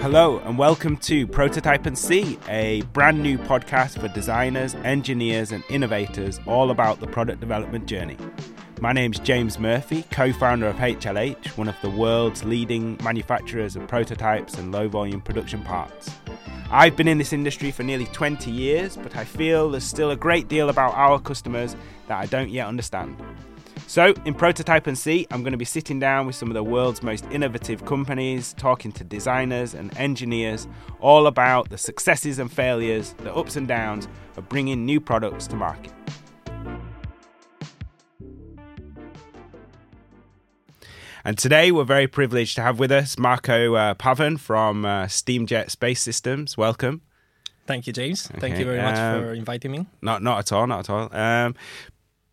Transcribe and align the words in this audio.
Hello, 0.00 0.40
and 0.40 0.58
welcome 0.58 0.96
to 0.96 1.28
Prototype 1.28 1.86
and 1.86 1.96
See, 1.96 2.40
a 2.48 2.82
brand 2.92 3.22
new 3.22 3.38
podcast 3.38 4.00
for 4.00 4.08
designers, 4.08 4.74
engineers, 4.76 5.52
and 5.52 5.62
innovators 5.68 6.40
all 6.44 6.72
about 6.72 6.98
the 6.98 7.06
product 7.06 7.38
development 7.38 7.86
journey. 7.86 8.16
My 8.80 8.92
name's 8.92 9.20
James 9.20 9.60
Murphy, 9.60 10.06
co 10.10 10.32
founder 10.32 10.66
of 10.66 10.76
HLH, 10.76 11.56
one 11.56 11.68
of 11.68 11.76
the 11.82 11.90
world's 11.90 12.42
leading 12.42 12.98
manufacturers 13.04 13.76
of 13.76 13.86
prototypes 13.86 14.54
and 14.54 14.72
low 14.72 14.88
volume 14.88 15.20
production 15.20 15.62
parts. 15.62 16.10
I've 16.68 16.96
been 16.96 17.06
in 17.06 17.18
this 17.18 17.32
industry 17.32 17.70
for 17.70 17.84
nearly 17.84 18.06
20 18.06 18.50
years, 18.50 18.96
but 18.96 19.14
I 19.14 19.24
feel 19.24 19.70
there's 19.70 19.84
still 19.84 20.10
a 20.10 20.16
great 20.16 20.48
deal 20.48 20.68
about 20.68 20.94
our 20.94 21.20
customers 21.20 21.76
that 22.08 22.18
I 22.18 22.26
don't 22.26 22.50
yet 22.50 22.66
understand. 22.66 23.16
So, 23.88 24.12
in 24.26 24.34
Prototype 24.34 24.86
and 24.86 24.98
See, 24.98 25.26
I'm 25.30 25.40
going 25.40 25.52
to 25.52 25.58
be 25.58 25.64
sitting 25.64 25.98
down 25.98 26.26
with 26.26 26.36
some 26.36 26.50
of 26.50 26.54
the 26.54 26.62
world's 26.62 27.02
most 27.02 27.24
innovative 27.30 27.86
companies, 27.86 28.52
talking 28.58 28.92
to 28.92 29.02
designers 29.02 29.72
and 29.72 29.96
engineers 29.96 30.68
all 31.00 31.26
about 31.26 31.70
the 31.70 31.78
successes 31.78 32.38
and 32.38 32.52
failures, 32.52 33.14
the 33.22 33.34
ups 33.34 33.56
and 33.56 33.66
downs 33.66 34.06
of 34.36 34.46
bringing 34.50 34.84
new 34.84 35.00
products 35.00 35.46
to 35.46 35.56
market. 35.56 35.90
And 41.24 41.38
today 41.38 41.72
we're 41.72 41.84
very 41.84 42.06
privileged 42.06 42.56
to 42.56 42.62
have 42.62 42.78
with 42.78 42.92
us 42.92 43.18
Marco 43.18 43.74
uh, 43.74 43.94
Pavan 43.94 44.38
from 44.38 44.84
uh, 44.84 45.06
Steamjet 45.06 45.70
Space 45.70 46.02
Systems. 46.02 46.58
Welcome. 46.58 47.00
Thank 47.66 47.86
you, 47.86 47.94
James. 47.94 48.30
Okay. 48.30 48.40
Thank 48.40 48.58
you 48.58 48.66
very 48.66 48.82
much 48.82 48.98
um, 48.98 49.22
for 49.22 49.32
inviting 49.32 49.72
me. 49.72 49.86
Not, 50.02 50.22
not 50.22 50.40
at 50.40 50.52
all, 50.52 50.66
not 50.66 50.80
at 50.80 50.90
all. 50.90 51.14
Um, 51.14 51.54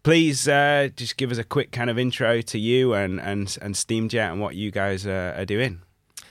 please 0.06 0.48
uh, 0.48 0.88
just 0.96 1.18
give 1.18 1.32
us 1.32 1.40
a 1.40 1.44
quick 1.44 1.72
kind 1.72 1.90
of 1.90 1.98
intro 1.98 2.40
to 2.40 2.60
you 2.60 2.94
and 2.94 3.20
and 3.20 3.58
and 3.60 3.74
Steamjet 3.74 4.32
and 4.32 4.40
what 4.40 4.54
you 4.54 4.70
guys 4.70 5.08
are 5.08 5.46
doing. 5.46 5.82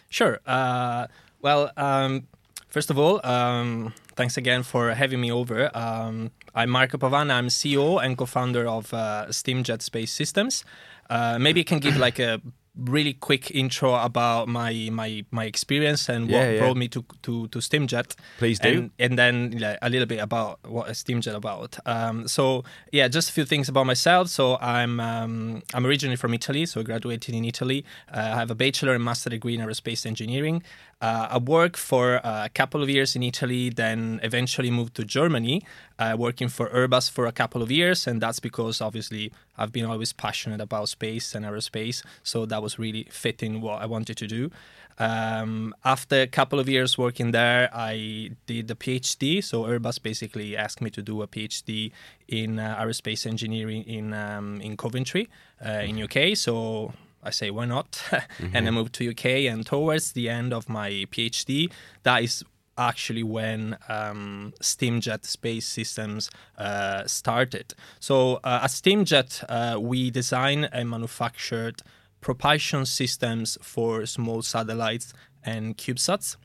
Sure. 0.08 0.38
Uh, 0.46 1.08
well, 1.42 1.72
um, 1.76 2.28
first 2.68 2.88
of 2.90 2.98
all, 3.00 3.20
um, 3.26 3.92
thanks 4.14 4.36
again 4.36 4.62
for 4.62 4.94
having 4.94 5.20
me 5.20 5.32
over. 5.32 5.76
Um, 5.76 6.30
I'm 6.54 6.70
Marco 6.70 6.98
Pavan. 6.98 7.32
I'm 7.32 7.48
CEO 7.48 8.00
and 8.00 8.16
co-founder 8.16 8.64
of 8.64 8.94
uh, 8.94 9.26
Steamjet 9.30 9.82
Space 9.82 10.12
Systems. 10.12 10.64
Uh, 11.10 11.36
maybe 11.40 11.58
you 11.58 11.64
can 11.64 11.80
give 11.80 11.96
like 11.96 12.20
a 12.20 12.40
really 12.76 13.12
quick 13.12 13.50
intro 13.52 13.94
about 13.94 14.48
my 14.48 14.88
my 14.90 15.24
my 15.30 15.44
experience 15.44 16.08
and 16.08 16.24
what 16.24 16.38
yeah, 16.38 16.50
yeah. 16.50 16.58
brought 16.58 16.76
me 16.76 16.88
to 16.88 17.04
to 17.22 17.48
to 17.48 17.58
Steamjet. 17.58 18.16
Please 18.38 18.58
do. 18.58 18.68
And, 18.68 18.90
and 18.98 19.18
then 19.18 19.58
like, 19.58 19.78
a 19.80 19.88
little 19.88 20.06
bit 20.06 20.18
about 20.18 20.58
what 20.68 20.90
is 20.90 21.02
Steamjet 21.02 21.34
about. 21.34 21.78
Um, 21.86 22.26
so 22.26 22.64
yeah, 22.92 23.08
just 23.08 23.30
a 23.30 23.32
few 23.32 23.44
things 23.44 23.68
about 23.68 23.86
myself. 23.86 24.28
So 24.28 24.56
I'm 24.58 24.98
um, 25.00 25.62
I'm 25.72 25.86
originally 25.86 26.16
from 26.16 26.34
Italy, 26.34 26.66
so 26.66 26.80
I 26.80 26.82
graduated 26.82 27.34
in 27.34 27.44
Italy. 27.44 27.84
Uh, 28.12 28.32
I 28.34 28.36
have 28.36 28.50
a 28.50 28.54
bachelor 28.54 28.94
and 28.94 29.04
master 29.04 29.30
degree 29.30 29.54
in 29.54 29.60
aerospace 29.60 30.06
engineering. 30.06 30.62
Uh, 31.00 31.28
I 31.30 31.38
worked 31.38 31.76
for 31.76 32.14
a 32.24 32.50
couple 32.54 32.82
of 32.82 32.88
years 32.88 33.14
in 33.16 33.22
Italy, 33.22 33.70
then 33.70 34.20
eventually 34.22 34.70
moved 34.70 34.94
to 34.96 35.04
Germany, 35.04 35.62
uh, 35.98 36.16
working 36.18 36.48
for 36.48 36.68
Airbus 36.68 37.10
for 37.10 37.26
a 37.26 37.32
couple 37.32 37.62
of 37.62 37.70
years. 37.70 38.06
And 38.06 38.20
that's 38.20 38.40
because 38.40 38.80
obviously 38.80 39.32
I've 39.58 39.72
been 39.72 39.84
always 39.84 40.12
passionate 40.12 40.60
about 40.60 40.88
space 40.88 41.34
and 41.34 41.44
aerospace. 41.44 42.02
So 42.22 42.46
that 42.46 42.62
was 42.62 42.78
really 42.78 43.06
fitting 43.10 43.60
what 43.60 43.82
I 43.82 43.86
wanted 43.86 44.16
to 44.18 44.26
do. 44.26 44.50
Um, 44.98 45.74
after 45.84 46.22
a 46.22 46.26
couple 46.26 46.60
of 46.60 46.68
years 46.68 46.96
working 46.96 47.32
there, 47.32 47.68
I 47.74 48.30
did 48.46 48.70
a 48.70 48.74
PhD. 48.74 49.42
So 49.42 49.64
Airbus 49.64 50.00
basically 50.00 50.56
asked 50.56 50.80
me 50.80 50.90
to 50.90 51.02
do 51.02 51.22
a 51.22 51.26
PhD 51.26 51.90
in 52.28 52.58
uh, 52.58 52.76
aerospace 52.80 53.26
engineering 53.26 53.82
in 53.84 54.14
um, 54.14 54.60
in 54.60 54.76
Coventry, 54.76 55.28
uh, 55.64 55.82
in 55.82 56.00
UK. 56.00 56.36
So 56.36 56.92
I 57.24 57.30
say, 57.30 57.50
why 57.50 57.64
not? 57.64 57.92
mm-hmm. 57.92 58.48
and 58.54 58.68
I 58.68 58.70
moved 58.70 58.94
to 58.94 59.10
UK. 59.10 59.24
And 59.50 59.66
towards 59.66 60.12
the 60.12 60.28
end 60.28 60.52
of 60.52 60.68
my 60.68 60.90
PhD, 61.10 61.72
that 62.02 62.22
is 62.22 62.44
actually 62.76 63.22
when 63.22 63.76
um, 63.88 64.52
Steamjet 64.60 65.24
Space 65.24 65.66
Systems 65.66 66.30
uh, 66.58 67.06
started. 67.06 67.74
So 68.00 68.40
uh, 68.44 68.60
at 68.62 68.70
Steamjet, 68.70 69.44
uh, 69.48 69.80
we 69.80 70.10
design 70.10 70.64
and 70.64 70.90
manufactured 70.90 71.82
propulsion 72.20 72.86
systems 72.86 73.58
for 73.62 74.06
small 74.06 74.42
satellites 74.42 75.12
and 75.44 75.76
CubeSats. 75.76 76.36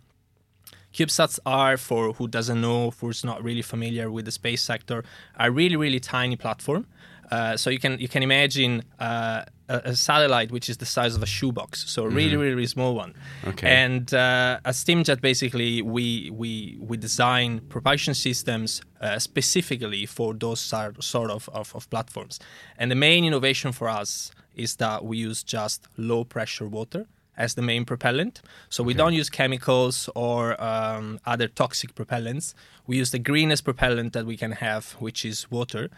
CubeSats 0.94 1.40
are, 1.46 1.78
for 1.78 2.14
who 2.14 2.28
doesn't 2.28 2.59
know, 2.59 2.92
who's 3.00 3.24
not 3.24 3.44
really 3.44 3.62
familiar 3.62 4.09
with 4.12 4.25
the 4.25 4.31
space 4.31 4.62
sector, 4.62 5.04
a 5.40 5.52
really, 5.52 5.75
really 5.75 6.00
tiny 6.00 6.36
platform. 6.36 6.88
Uh, 7.32 7.56
so 7.56 7.70
you 7.70 7.80
can 7.80 8.00
you 8.00 8.08
can 8.08 8.24
imagine 8.24 8.84
uh, 9.00 9.44
a, 9.68 9.82
a, 9.86 9.96
satellite 9.96 10.52
which 10.52 10.68
is 10.68 10.78
the 10.78 10.86
size 10.86 11.16
of 11.16 11.22
a 11.22 11.28
shoebox, 11.28 11.88
so 11.88 12.04
a 12.04 12.10
really, 12.10 12.32
mm-hmm. 12.32 12.40
really, 12.40 12.56
really 12.56 12.68
small 12.68 12.96
one. 12.96 13.14
Okay. 13.46 13.70
And 13.70 14.12
uh, 14.14 14.60
at 14.66 14.74
Steamjet, 14.74 15.22
basically, 15.22 15.82
we 15.82 16.32
we 16.32 16.78
we 16.80 16.98
design 16.98 17.62
propulsion 17.70 18.16
systems 18.16 18.82
uh, 19.00 19.20
specifically 19.20 20.06
for 20.06 20.34
those 20.34 20.60
sort 20.60 21.32
of, 21.32 21.50
of, 21.50 21.76
of 21.76 21.90
platforms. 21.90 22.40
And 22.78 22.90
the 22.90 22.96
main 22.96 23.24
innovation 23.26 23.72
for 23.72 23.88
us 23.88 24.32
is 24.56 24.76
that 24.78 25.06
we 25.06 25.18
use 25.18 25.44
just 25.44 25.88
low 25.98 26.24
pressure 26.24 26.68
water 26.68 27.06
as 27.40 27.56
the 27.56 27.62
main 27.62 27.86
propellant. 27.86 28.42
So 28.70 28.84
we 28.84 28.94
okay. 28.94 28.98
don't 28.98 29.14
use 29.14 29.30
chemicals 29.30 30.10
or 30.14 30.62
um, 30.62 31.20
other 31.26 31.48
toxic 31.48 31.96
propellants. 31.96 32.54
We 32.86 32.98
use 32.98 33.12
the 33.12 33.20
greenest 33.20 33.64
propellant 33.64 34.12
that 34.14 34.26
we 34.26 34.36
can 34.36 34.52
have, 34.52 34.92
which 35.00 35.24
is 35.24 35.50
water. 35.50 35.90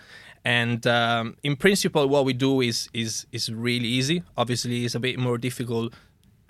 And 0.43 0.85
um, 0.87 1.37
in 1.43 1.55
principle, 1.55 2.07
what 2.07 2.25
we 2.25 2.33
do 2.33 2.61
is 2.61 2.89
is 2.93 3.27
is 3.31 3.51
really 3.51 3.87
easy. 3.87 4.23
Obviously, 4.35 4.85
it's 4.85 4.95
a 4.95 4.99
bit 4.99 5.19
more 5.19 5.37
difficult 5.37 5.93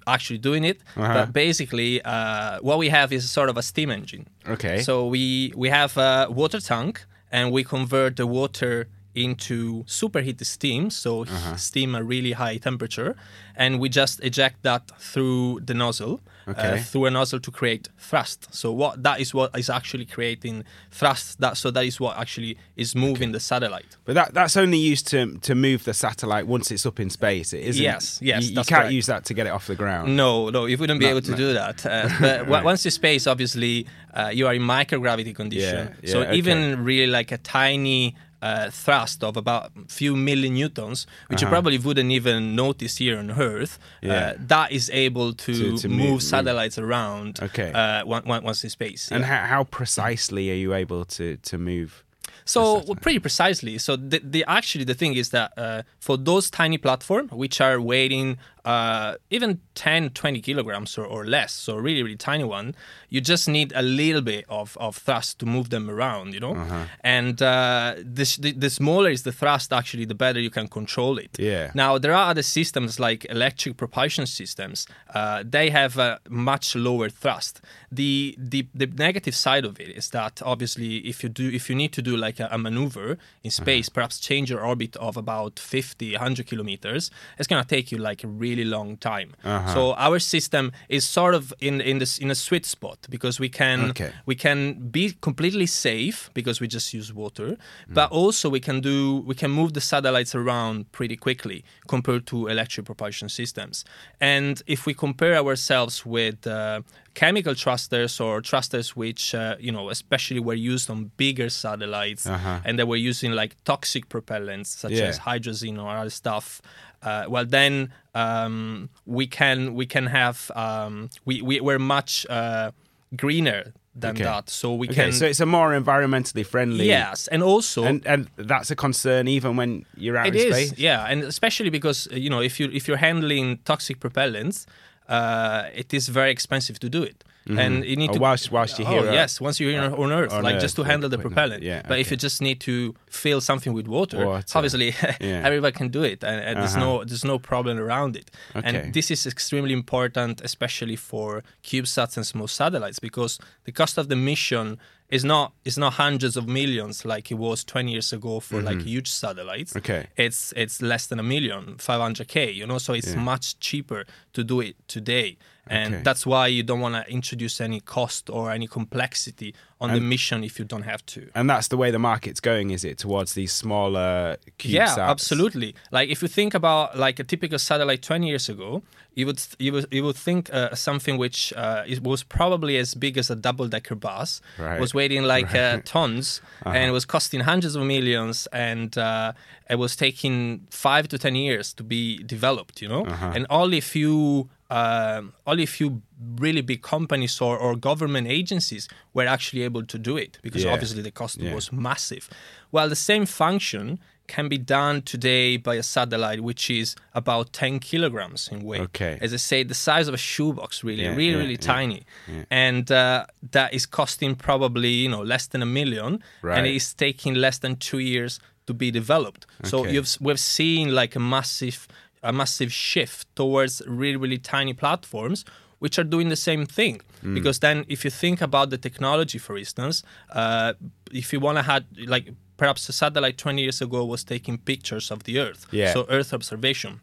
actually 0.08 0.40
doing 0.40 0.64
it. 0.64 0.82
Uh-huh. 0.96 1.14
But 1.14 1.34
basically, 1.34 2.02
uh, 2.04 2.60
what 2.62 2.78
we 2.78 2.90
have 2.90 3.12
is 3.12 3.30
sort 3.30 3.50
of 3.50 3.58
a 3.58 3.62
steam 3.62 3.92
engine. 3.92 4.28
Okay. 4.48 4.82
So 4.82 5.08
we 5.08 5.54
we 5.56 5.70
have 5.70 5.98
a 5.98 6.28
water 6.30 6.60
tank, 6.60 7.06
and 7.32 7.52
we 7.52 7.64
convert 7.64 8.16
the 8.16 8.28
water 8.28 8.88
into 9.14 9.84
superheated 9.88 10.48
steam, 10.48 10.90
so 10.90 11.24
uh-huh. 11.24 11.56
steam 11.58 11.96
at 11.96 12.06
really 12.06 12.32
high 12.32 12.58
temperature, 12.58 13.16
and 13.56 13.80
we 13.80 13.90
just 13.90 14.24
eject 14.24 14.64
that 14.64 14.90
through 15.00 15.60
the 15.66 15.74
nozzle, 15.74 16.22
okay. 16.52 16.80
uh, 16.80 16.82
through 16.82 17.06
a 17.06 17.12
nozzle 17.12 17.40
to 17.40 17.52
create 17.52 17.90
thrust. 17.98 18.54
So 18.54 18.72
what 18.72 19.04
that 19.04 19.20
is 19.20 19.34
what 19.34 19.58
is 19.58 19.70
actually 19.70 20.06
creating 20.06 20.64
thrust. 20.92 21.40
That 21.40 21.58
so 21.58 21.72
that 21.72 21.86
is 21.86 22.00
what 22.00 22.18
actually 22.18 22.58
is 22.76 22.96
moving 22.96 23.30
okay. 23.30 23.34
the 23.34 23.40
satellite. 23.40 23.98
But 24.06 24.16
that 24.16 24.34
that's 24.34 24.58
only 24.58 24.78
used 24.78 25.08
to 25.08 25.38
to 25.40 25.56
move 25.56 25.84
the 25.84 25.94
satellite 25.94 26.48
once 26.48 26.72
it's 26.72 26.86
up 26.86 27.00
in 27.00 27.10
space. 27.10 27.54
It 27.54 27.62
isn't. 27.62 27.84
Yes, 27.84 28.20
yes. 28.22 28.50
You, 28.50 28.58
you 28.58 28.64
can't 28.64 28.92
use 28.92 29.06
that 29.08 29.26
to 29.26 29.34
get 29.34 29.48
it 29.48 29.50
off 29.50 29.68
the 29.68 29.76
ground. 29.76 30.16
No, 30.16 30.50
no, 30.50 30.66
you 30.66 30.78
wouldn't 30.78 31.00
be 31.00 31.06
no, 31.06 31.12
able 31.12 31.22
to 31.22 31.32
no. 31.32 31.38
do 31.38 31.54
that. 31.54 31.86
Uh, 31.86 32.10
but 32.20 32.48
right. 32.48 32.64
once 32.64 32.86
in 32.86 32.92
space, 32.92 33.28
obviously, 33.28 33.88
uh, 34.14 34.30
you 34.34 34.48
are 34.48 34.54
in 34.54 34.62
microgravity 34.62 35.36
condition. 35.36 35.88
Yeah, 35.88 35.96
yeah, 36.02 36.12
so 36.12 36.22
okay. 36.22 36.36
even 36.36 36.84
really 36.84 37.12
like 37.12 37.32
a 37.32 37.38
tiny 37.38 38.16
uh, 38.42 38.70
thrust 38.70 39.24
of 39.24 39.38
about 39.38 39.72
a 39.76 39.88
few 39.88 40.16
millinewtons, 40.16 41.06
which 41.28 41.42
uh-huh. 41.42 41.48
you 41.48 41.48
probably 41.48 41.78
wouldn't 41.78 42.12
even 42.12 42.56
notice 42.56 42.98
here 42.98 43.18
on 43.18 43.32
Earth, 43.32 43.80
uh, 44.04 44.08
yeah. 44.08 44.14
uh, 44.14 44.34
that 44.40 44.72
is 44.72 44.90
able 44.92 45.34
to, 45.34 45.54
to, 45.54 45.78
to 45.78 45.90
move, 45.90 46.10
move, 46.10 46.24
satellites 46.24 46.78
around 46.78 47.40
okay. 47.42 47.72
uh, 47.72 48.06
once 48.06 48.64
in 48.64 48.70
space. 48.70 49.12
And 49.12 49.26
how, 49.26 49.46
how, 49.46 49.64
precisely 49.66 50.52
are 50.52 50.56
you 50.56 50.74
able 50.74 51.06
to, 51.06 51.38
to 51.38 51.58
move? 51.58 52.04
So 52.46 52.84
well, 52.86 52.96
pretty 52.96 53.20
precisely. 53.20 53.78
So 53.78 53.96
the, 53.96 54.20
the, 54.24 54.44
actually 54.48 54.84
the 54.84 54.94
thing 54.94 55.14
is 55.14 55.30
that 55.30 55.54
uh, 55.58 55.84
for 56.00 56.18
those 56.18 56.50
tiny 56.50 56.78
platforms 56.78 57.32
which 57.32 57.62
are 57.62 57.80
weighing 57.80 58.38
uh, 58.66 59.16
even 59.30 59.60
10, 59.76 60.12
20 60.12 60.42
kilograms 60.42 60.98
or, 60.98 61.06
or, 61.06 61.26
less, 61.26 61.52
so 61.52 61.76
really, 61.76 62.04
really 62.04 62.16
tiny 62.16 62.44
one, 62.44 62.76
you 63.10 63.22
just 63.22 63.48
need 63.48 63.74
a 63.76 63.82
little 63.82 64.22
bit 64.22 64.46
of, 64.50 64.78
of 64.80 64.98
thrust 64.98 65.40
to 65.40 65.46
move 65.46 65.70
them 65.70 65.90
around, 65.90 66.34
you 66.34 66.40
know? 66.40 66.56
Uh-huh. 66.56 66.86
And 67.02 67.42
uh, 67.42 67.96
the, 67.98 68.38
the, 68.40 68.52
the, 68.52 68.70
smaller 68.70 69.10
is 69.10 69.24
the 69.24 69.32
thrust, 69.32 69.74
actually, 69.74 70.06
the 70.06 70.16
better 70.16 70.40
you 70.40 70.50
can 70.50 70.68
control 70.68 71.18
it. 71.18 71.38
Yeah. 71.40 71.72
Now, 71.74 71.98
there 71.98 72.14
are 72.14 72.30
other 72.30 72.44
systems 72.44 73.00
like 73.00 73.26
electric 73.30 73.78
propulsion 73.78 74.26
systems. 74.28 74.88
Uh, 75.14 75.44
they 75.48 75.70
have 75.70 75.98
a 75.98 76.20
much 76.30 76.76
lower 76.76 77.10
thrust. 77.10 77.62
The, 77.92 78.36
the, 78.38 78.68
the 78.76 78.88
negative 78.88 79.36
side 79.36 79.66
of 79.66 79.80
it 79.80 79.90
is 79.90 80.10
that 80.10 80.42
obviously 80.44 80.98
if 80.98 81.24
you 81.24 81.30
do 81.30 81.50
if 81.50 81.70
you 81.70 81.76
need 81.76 81.94
to 81.94 82.02
do 82.02 82.16
like 82.16 82.40
a, 82.40 82.48
a 82.52 82.58
maneuver 82.58 83.12
in 83.44 83.50
uh-huh. 83.50 83.50
space, 83.50 83.88
uh-huh. 83.88 83.96
perhaps 83.96 84.20
change 84.20 84.50
your 84.50 84.64
orbit 84.66 84.96
of 84.98 85.18
about 85.18 85.58
50, 85.58 86.12
100 86.12 86.48
kilometers, 86.48 87.10
it's 87.38 87.48
going 87.48 87.62
to 87.62 87.68
take 87.68 87.92
you 87.92 87.98
like 87.98 88.24
a 88.24 88.28
really 88.28 88.51
really 88.52 88.70
long 88.70 88.98
time. 88.98 89.30
Uh-huh. 89.44 89.74
So 89.74 89.94
our 89.94 90.20
system 90.20 90.72
is 90.90 91.04
sort 91.06 91.34
of 91.36 91.54
in 91.60 91.82
in 91.82 92.00
this 92.00 92.18
in 92.18 92.32
a 92.32 92.36
sweet 92.36 92.66
spot 92.66 93.00
because 93.10 93.40
we 93.40 93.50
can 93.50 93.92
okay. 93.92 94.12
we 94.26 94.36
can 94.36 94.90
be 94.90 95.14
completely 95.22 95.68
safe 95.68 96.30
because 96.34 96.62
we 96.62 96.68
just 96.68 96.94
use 96.94 97.14
water, 97.14 97.50
mm. 97.50 97.58
but 97.90 98.12
also 98.12 98.50
we 98.50 98.60
can 98.60 98.82
do 98.82 99.24
we 99.28 99.36
can 99.36 99.52
move 99.52 99.74
the 99.74 99.82
satellites 99.82 100.36
around 100.36 100.92
pretty 100.92 101.16
quickly 101.16 101.64
compared 101.88 102.26
to 102.28 102.48
electric 102.48 102.86
propulsion 102.86 103.30
systems. 103.30 103.86
And 104.20 104.62
if 104.68 104.86
we 104.86 104.94
compare 104.94 105.36
ourselves 105.36 106.06
with 106.06 106.48
uh, 106.48 106.82
chemical 107.14 107.54
thrusters 107.54 108.20
or 108.20 108.42
thrusters 108.42 108.96
which 108.96 109.36
uh, 109.36 109.56
you 109.60 109.72
know 109.72 109.90
especially 109.90 110.40
were 110.40 110.54
used 110.54 110.90
on 110.90 111.12
bigger 111.18 111.50
satellites 111.50 112.26
uh-huh. 112.26 112.60
and 112.64 112.80
they 112.80 112.84
were 112.84 112.96
using 112.96 113.32
like 113.32 113.56
toxic 113.64 114.08
propellants 114.08 114.68
such 114.68 114.94
yeah. 114.94 115.06
as 115.06 115.20
hydrazine 115.20 115.78
or 115.82 115.90
other 115.90 116.10
stuff 116.10 116.62
uh, 117.04 117.26
well 117.28 117.46
then 117.46 117.92
um, 118.16 118.90
we 119.06 119.28
can 119.28 119.74
we 119.76 119.86
can 119.86 120.08
have 120.08 120.52
um, 120.56 121.10
we, 121.26 121.42
we 121.42 121.60
we're 121.62 121.80
much 121.80 122.26
uh, 122.30 122.72
greener 123.16 123.74
than 123.94 124.16
Okay. 124.16 124.24
that. 124.24 124.50
So 124.50 124.74
we 124.74 124.88
Okay, 124.88 125.04
can 125.04 125.12
so 125.12 125.26
it's 125.26 125.40
a 125.42 125.46
more 125.46 125.72
environmentally 125.80 126.46
friendly. 126.46 126.86
yes, 126.88 127.28
and 127.28 127.44
also 127.44 127.84
And 127.86 128.06
and 128.08 128.30
that's 128.38 128.72
a 128.72 128.76
concern 128.76 129.28
even 129.28 129.58
when 129.58 129.86
you're 129.96 130.18
out 130.18 130.28
It 130.28 130.36
in 130.36 130.40
is, 130.54 130.56
space. 130.70 130.80
yeah, 130.80 131.06
and 131.12 131.24
especially 131.24 131.70
because 131.70 132.08
you 132.12 132.30
know 132.30 132.42
if 132.42 132.60
you 132.60 132.70
if 132.74 132.88
you're 132.88 132.98
handling 133.02 133.60
toxic 133.66 134.00
propellants, 134.00 134.66
uh, 135.10 135.64
it 135.76 135.94
is 135.94 136.08
very 136.10 136.32
expensive 136.32 136.80
to 136.80 136.90
do 136.90 137.04
it, 137.04 137.24
and 137.48 137.84
you 137.86 137.96
need 137.96 138.12
Oh, 138.12 138.14
to 138.14 138.20
whilst- 138.20 138.52
whilst 138.52 138.78
you're 138.80 138.88
oh, 138.88 138.92
here, 139.02 139.10
uh, 139.10 139.14
yes, 139.14 139.42
once 139.42 139.60
you're 139.60 139.72
in, 139.72 139.80
on 139.94 140.12
Earth, 140.12 140.32
on 140.32 140.44
like 140.44 140.56
Earth, 140.56 140.62
just 140.62 140.76
to 140.76 140.84
handle 140.84 141.10
the 141.10 141.18
propellant. 141.18 141.64
Yeah, 141.64 141.82
but 141.88 142.00
if 142.00 142.12
you 142.12 142.18
just 142.18 142.42
need 142.42 142.60
to 142.62 142.94
fill 143.10 143.42
something 143.42 143.74
with 143.74 143.88
water, 143.88 144.26
Water. 144.26 144.46
obviously 144.58 144.88
Yeah. 145.20 145.42
everybody 145.48 145.74
can 145.76 145.90
do 145.90 146.04
it, 146.04 146.24
and, 146.24 146.40
and 146.48 146.60
there's 146.60 146.76
Uh-huh. 146.76 146.86
no 147.00 147.04
there's 147.04 147.26
no 147.26 147.40
problem 147.40 147.78
around 147.80 148.16
it. 148.16 148.30
Okay. 148.56 148.68
And 148.68 148.94
this 148.94 149.10
is 149.12 149.26
extremely 149.26 149.74
important, 149.74 150.42
especially 150.42 150.96
for 150.96 151.44
CubeSats 151.64 152.16
and 152.18 152.26
small 152.26 152.48
satellites, 152.48 153.00
because 153.00 153.40
the 153.66 153.72
cost 153.72 153.98
of 153.98 154.08
the 154.08 154.16
mission 154.16 154.78
is 155.10 155.26
not 155.26 155.52
is 155.66 155.78
not 155.78 155.94
hundreds 155.94 156.38
of 156.38 156.48
millions 156.48 157.04
like 157.06 157.32
it 157.32 157.38
was 157.38 157.66
20 157.66 157.92
years 157.92 158.14
ago 158.14 158.40
for 158.40 158.62
like 158.62 158.82
huge 158.82 159.10
satellites. 159.10 159.72
Mm-hmm. 159.74 159.92
Okay. 159.92 160.08
It's 160.16 160.54
it's 160.56 160.82
less 160.82 161.08
than 161.08 161.20
a 161.20 161.24
million, 161.24 161.76
500k. 161.78 162.54
You 162.56 162.66
know, 162.66 162.78
so 162.78 162.94
it's 162.94 163.14
Yeah. 163.14 163.20
much 163.32 163.60
cheaper 163.60 164.06
to 164.34 164.44
do 164.44 164.62
it 164.62 164.76
today, 164.88 165.38
and 165.68 165.94
Okay. 165.94 166.04
that's 166.04 166.26
why 166.26 166.48
you 166.48 166.64
don't 166.64 166.80
want 166.82 166.96
to 166.96 167.12
introduce 167.12 167.62
any 167.62 167.80
cost 167.80 168.30
or 168.30 168.52
any 168.52 168.68
complexity 168.68 169.54
on 169.80 169.92
the 169.94 170.00
mission 170.00 170.44
if 170.44 170.60
you 170.60 170.66
don't 170.66 170.84
have 170.84 171.04
to. 171.08 171.30
And 171.34 171.50
that's 171.50 171.68
the 171.70 171.78
way 171.78 171.90
the 171.92 171.98
market's 172.00 172.40
going, 172.40 172.70
is 172.70 172.84
it? 172.84 173.00
Towards 173.00 173.34
these 173.34 173.52
smaller 173.52 174.38
CubeSats? 174.60 174.70
Yeah, 174.70 174.96
absolutely. 175.00 175.74
Like 175.92 176.10
if 176.10 176.22
you 176.22 176.28
think 176.28 176.54
about 176.54 176.98
like 176.98 177.20
a 177.20 177.24
typical 177.24 177.58
satellite 177.58 178.02
20 178.04 178.28
years 178.28 178.48
ago, 178.50 178.84
you 179.16 179.26
would 179.26 179.42
you 179.60 179.74
would 179.74 179.86
you 179.92 180.04
would 180.04 180.16
think 180.16 180.54
uh, 180.54 180.74
something 180.76 181.18
which 181.18 181.52
uh, 181.58 181.84
it 181.88 182.02
was 182.04 182.24
probably 182.24 182.78
as 182.78 182.94
big 182.96 183.18
as 183.18 183.30
a 183.30 183.36
double 183.36 183.68
decker 183.68 183.96
bus 183.96 184.40
Right. 184.60 184.80
was 184.80 184.94
weighing 184.94 185.24
like 185.24 185.54
uh, 185.54 185.80
tons 185.84 186.42
and 186.66 186.86
it 186.90 186.92
was 186.92 187.06
costing 187.06 187.42
hundreds 187.42 187.76
of 187.76 187.84
millions 187.84 188.48
and 188.54 188.98
uh, 188.98 189.34
it 189.70 189.76
was 189.80 189.96
taking 189.96 190.66
five 190.70 191.08
to 191.10 191.18
ten 191.18 191.36
years 191.36 191.74
to 191.74 191.84
be 191.84 192.24
developed. 192.24 192.82
You 192.82 192.88
know, 192.90 193.06
and 193.06 193.46
only 193.50 193.78
a 193.80 193.82
few. 193.82 194.50
Um, 194.72 195.34
only 195.46 195.64
a 195.64 195.68
few 195.80 196.02
really 196.46 196.62
big 196.62 196.82
companies 196.82 197.42
or, 197.42 197.58
or 197.58 197.76
government 197.76 198.28
agencies 198.28 198.88
were 199.14 199.28
actually 199.36 199.64
able 199.64 199.84
to 199.94 199.98
do 200.10 200.16
it 200.18 200.38
because 200.42 200.64
Yeah. 200.64 200.74
obviously 200.74 201.02
the 201.02 201.12
cost 201.12 201.38
Yeah. 201.40 201.54
was 201.56 201.72
massive. 201.72 202.30
Well, 202.72 202.88
the 202.88 202.96
same 202.96 203.26
function 203.26 204.00
can 204.28 204.48
be 204.48 204.58
done 204.58 205.02
today 205.02 205.58
by 205.58 205.76
a 205.76 205.84
satellite 205.84 206.40
which 206.42 206.70
is 206.70 206.96
about 207.14 207.52
10 207.52 207.80
kilograms 207.80 208.48
in 208.54 208.64
weight. 208.64 208.80
Okay. 208.82 209.18
As 209.20 209.34
I 209.34 209.38
say, 209.38 209.64
the 209.64 209.74
size 209.74 210.08
of 210.08 210.14
a 210.14 210.18
shoebox, 210.32 210.84
really, 210.86 211.04
Yeah, 211.04 211.16
really, 211.16 211.36
really 211.44 211.58
tiny. 211.58 212.04
And 212.50 212.90
uh, 212.90 213.26
that 213.52 213.74
is 213.74 213.86
costing 213.86 214.36
probably, 214.36 214.90
you 215.04 215.10
know, 215.10 215.22
less 215.34 215.48
than 215.48 215.62
a 215.62 215.66
million. 215.66 216.24
Right. 216.42 216.58
And 216.58 216.66
it 216.66 216.76
is 216.76 216.94
taking 216.94 217.34
less 217.36 217.58
than 217.60 217.76
two 217.76 218.00
years 218.00 218.40
to 218.68 218.74
be 218.74 218.90
developed. 218.92 219.48
So 219.66 219.80
Okay. 219.80 219.94
you've 219.96 220.16
we've 220.22 220.40
seen 220.40 220.96
like 220.96 221.14
a 221.18 221.20
massive 221.20 221.80
a 222.24 222.32
massive 222.32 222.72
shift 222.72 223.28
towards 223.36 223.82
really, 223.88 224.16
really 224.18 224.38
tiny 224.38 224.74
platforms 224.74 225.44
which 225.80 225.98
are 225.98 226.04
doing 226.04 226.30
the 226.30 226.36
same 226.36 226.64
thing. 226.68 227.02
Mm. 227.24 227.34
Because 227.34 227.58
then, 227.60 227.86
if 227.88 228.06
you 228.06 228.12
think 228.12 228.40
about 228.40 228.70
the 228.70 228.78
technology, 228.78 229.40
for 229.40 229.58
instance, 229.58 230.04
uh, 230.32 230.74
if 231.12 231.34
you 231.34 231.40
want 231.40 231.58
to 231.58 231.64
have 231.64 231.84
like 232.06 232.30
perhaps 232.58 232.88
a 232.88 232.94
satellite 232.94 233.40
20 233.40 233.60
years 233.64 233.82
ago 233.82 234.06
was 234.06 234.24
taking 234.24 234.60
pictures 234.60 235.10
of 235.10 235.24
the 235.24 235.40
Earth, 235.40 235.66
Yeah. 235.72 235.92
so 235.94 236.06
Earth 236.08 236.34
observation. 236.34 237.02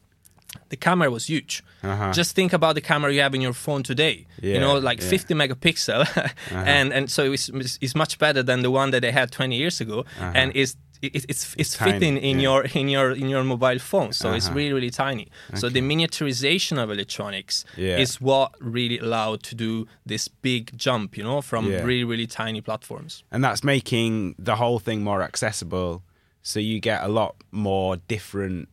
The 0.69 0.77
camera 0.77 1.11
was 1.11 1.27
huge. 1.27 1.63
Uh-huh. 1.83 2.13
Just 2.13 2.35
think 2.37 2.53
about 2.53 2.75
the 2.75 2.81
camera 2.81 3.13
you 3.13 3.21
have 3.21 3.35
in 3.35 3.41
your 3.43 3.53
phone 3.53 3.83
today. 3.83 4.27
Yeah, 4.41 4.55
you 4.55 4.61
know, 4.61 4.79
like 4.79 4.99
yeah. 5.01 5.07
Uh-huh. 5.07 5.11
50 5.11 5.35
megapixel, 5.35 6.31
and 6.53 6.93
and 6.93 7.11
so 7.11 7.33
it's, 7.33 7.51
it's 7.83 7.95
much 7.95 8.19
better 8.19 8.43
than 8.45 8.63
the 8.63 8.71
one 8.71 8.91
that 8.93 9.01
they 9.03 9.11
had 9.13 9.31
20 9.31 9.57
years 9.57 9.81
ago, 9.81 10.05
and 10.21 10.53
is 10.57 10.77
it, 11.03 11.25
it's 11.31 11.55
it's 11.57 11.75
tiny, 11.77 11.93
fitting 11.93 12.17
in 12.19 12.39
yeah. 12.39 12.43
your 12.49 12.65
in 12.75 12.89
your 12.89 13.13
in 13.13 13.29
your 13.29 13.45
mobile 13.45 13.79
phone, 13.79 14.13
so 14.13 14.33
it's 14.33 14.47
Uh-huh. 14.47 14.57
really 14.57 14.73
really 14.73 14.91
tiny. 14.91 15.29
So 15.55 15.69
the 15.69 15.81
miniaturization 15.81 16.83
of 16.83 16.91
electronics 16.91 17.65
Yeah. 17.77 17.99
is 17.99 18.21
what 18.21 18.53
really 18.61 18.99
allowed 18.99 19.43
to 19.45 19.55
do 19.55 19.87
this 20.07 20.29
big 20.29 20.77
jump, 20.77 21.17
you 21.17 21.25
know, 21.25 21.41
from 21.43 21.71
Yeah. 21.71 21.83
really 21.85 22.05
really 22.05 22.27
tiny 22.27 22.61
platforms. 22.61 23.23
and 23.31 23.43
that's 23.45 23.63
making 23.65 24.35
the 24.39 24.57
whole 24.57 24.79
thing 24.81 25.03
more 25.03 25.23
accessible. 25.23 26.03
So 26.43 26.61
you 26.61 26.81
get 26.81 27.03
a 27.05 27.09
lot 27.09 27.35
more 27.51 27.97
different 28.09 28.69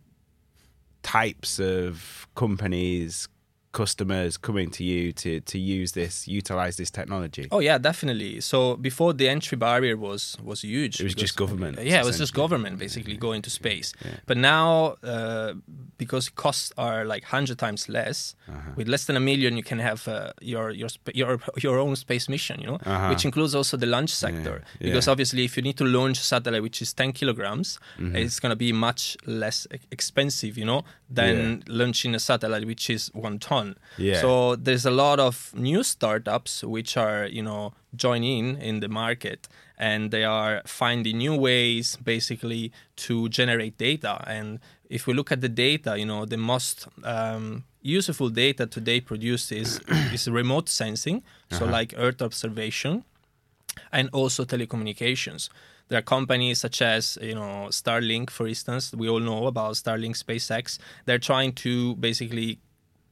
types 1.03 1.59
of 1.59 2.27
companies, 2.35 3.27
customers 3.81 4.31
coming 4.47 4.69
to 4.77 4.83
you 4.91 5.01
to 5.21 5.29
to 5.51 5.57
use 5.79 5.89
this, 5.99 6.13
utilize 6.41 6.75
this 6.81 6.91
technology. 6.99 7.45
Oh 7.55 7.61
yeah, 7.67 7.77
definitely. 7.89 8.33
So 8.51 8.57
before 8.89 9.11
the 9.19 9.27
entry 9.35 9.57
barrier 9.67 9.95
was 10.07 10.21
was 10.49 10.59
huge. 10.73 10.93
It 11.01 11.05
was 11.09 11.15
just 11.25 11.35
government, 11.43 11.73
Yeah, 11.91 12.01
it 12.03 12.07
was 12.11 12.17
just 12.23 12.33
government 12.43 12.75
basically 12.85 13.17
going 13.27 13.41
to 13.47 13.49
space. 13.61 13.89
But 14.29 14.37
now, 14.53 14.69
uh, 15.13 15.49
because 16.03 16.25
costs 16.45 16.71
are 16.85 16.99
like 17.13 17.23
hundred 17.35 17.57
times 17.65 17.81
less, 17.97 18.19
Uh-huh. 18.47 18.77
with 18.77 18.87
less 18.93 19.03
than 19.07 19.15
a 19.17 19.23
million, 19.31 19.51
you 19.59 19.65
can 19.71 19.79
have 19.89 20.01
uh, 20.07 20.17
your 20.53 20.65
your 20.81 20.89
your 21.21 21.31
your 21.65 21.75
own 21.85 21.95
space 22.05 22.25
mission. 22.35 22.55
You 22.61 22.67
know, 22.71 22.79
Uh-huh. 22.93 23.09
which 23.11 23.23
includes 23.29 23.53
also 23.59 23.75
the 23.83 23.89
launch 23.95 24.11
sector. 24.25 24.55
yeah. 24.79 24.87
Because 24.87 25.07
obviously, 25.13 25.41
if 25.49 25.53
you 25.57 25.63
need 25.67 25.77
to 25.83 25.85
launch 25.97 26.17
a 26.23 26.25
satellite 26.33 26.63
which 26.67 26.79
is 26.85 26.89
ten 27.01 27.09
kilograms, 27.19 27.67
Mm-hmm. 27.99 28.15
it's 28.21 28.37
going 28.41 28.53
to 28.57 28.61
be 28.67 28.71
much 28.87 29.01
less 29.41 29.57
expensive. 29.97 30.53
You 30.61 30.67
know, 30.71 30.81
than 31.17 31.63
launching 31.79 32.11
a 32.19 32.21
satellite 32.29 32.65
which 32.71 32.85
is 32.95 33.01
one 33.27 33.37
ton. 33.47 33.64
Yeah. 33.97 34.21
So 34.21 34.55
there's 34.55 34.85
a 34.85 34.95
lot 35.03 35.17
of 35.19 35.51
new 35.55 35.81
startups 35.83 36.63
which 36.63 36.91
are 36.97 37.25
you 37.37 37.43
know 37.49 37.73
joining 37.95 38.45
in 38.69 38.75
the 38.83 38.89
market 38.89 39.47
and 39.77 40.11
they 40.11 40.23
are 40.23 40.61
finding 40.65 41.17
new 41.17 41.35
ways 41.47 41.97
basically 42.13 42.71
to 43.07 43.29
generate 43.29 43.77
data 43.77 44.13
and 44.27 44.59
if 44.89 45.07
we 45.07 45.13
look 45.13 45.31
at 45.31 45.41
the 45.41 45.49
data 45.49 45.97
you 46.01 46.05
know 46.05 46.25
the 46.25 46.37
most 46.37 46.87
um, 47.03 47.63
useful 47.81 48.29
data 48.29 48.65
today 48.77 48.99
produced 49.01 49.51
is 49.51 49.79
is 50.13 50.27
remote 50.27 50.67
sensing 50.69 51.23
so 51.51 51.65
like 51.65 51.93
earth 51.97 52.21
observation 52.21 53.03
and 53.91 54.09
also 54.13 54.45
telecommunications. 54.45 55.49
There 55.87 55.99
are 55.99 56.01
companies 56.01 56.59
such 56.59 56.81
as 56.81 57.17
you 57.21 57.35
know 57.35 57.67
Starlink, 57.69 58.29
for 58.29 58.47
instance. 58.47 58.93
We 58.93 59.07
all 59.07 59.19
know 59.19 59.45
about 59.47 59.75
Starlink, 59.75 60.17
SpaceX. 60.17 60.79
They're 61.05 61.19
trying 61.19 61.53
to 61.65 61.95
basically 61.95 62.59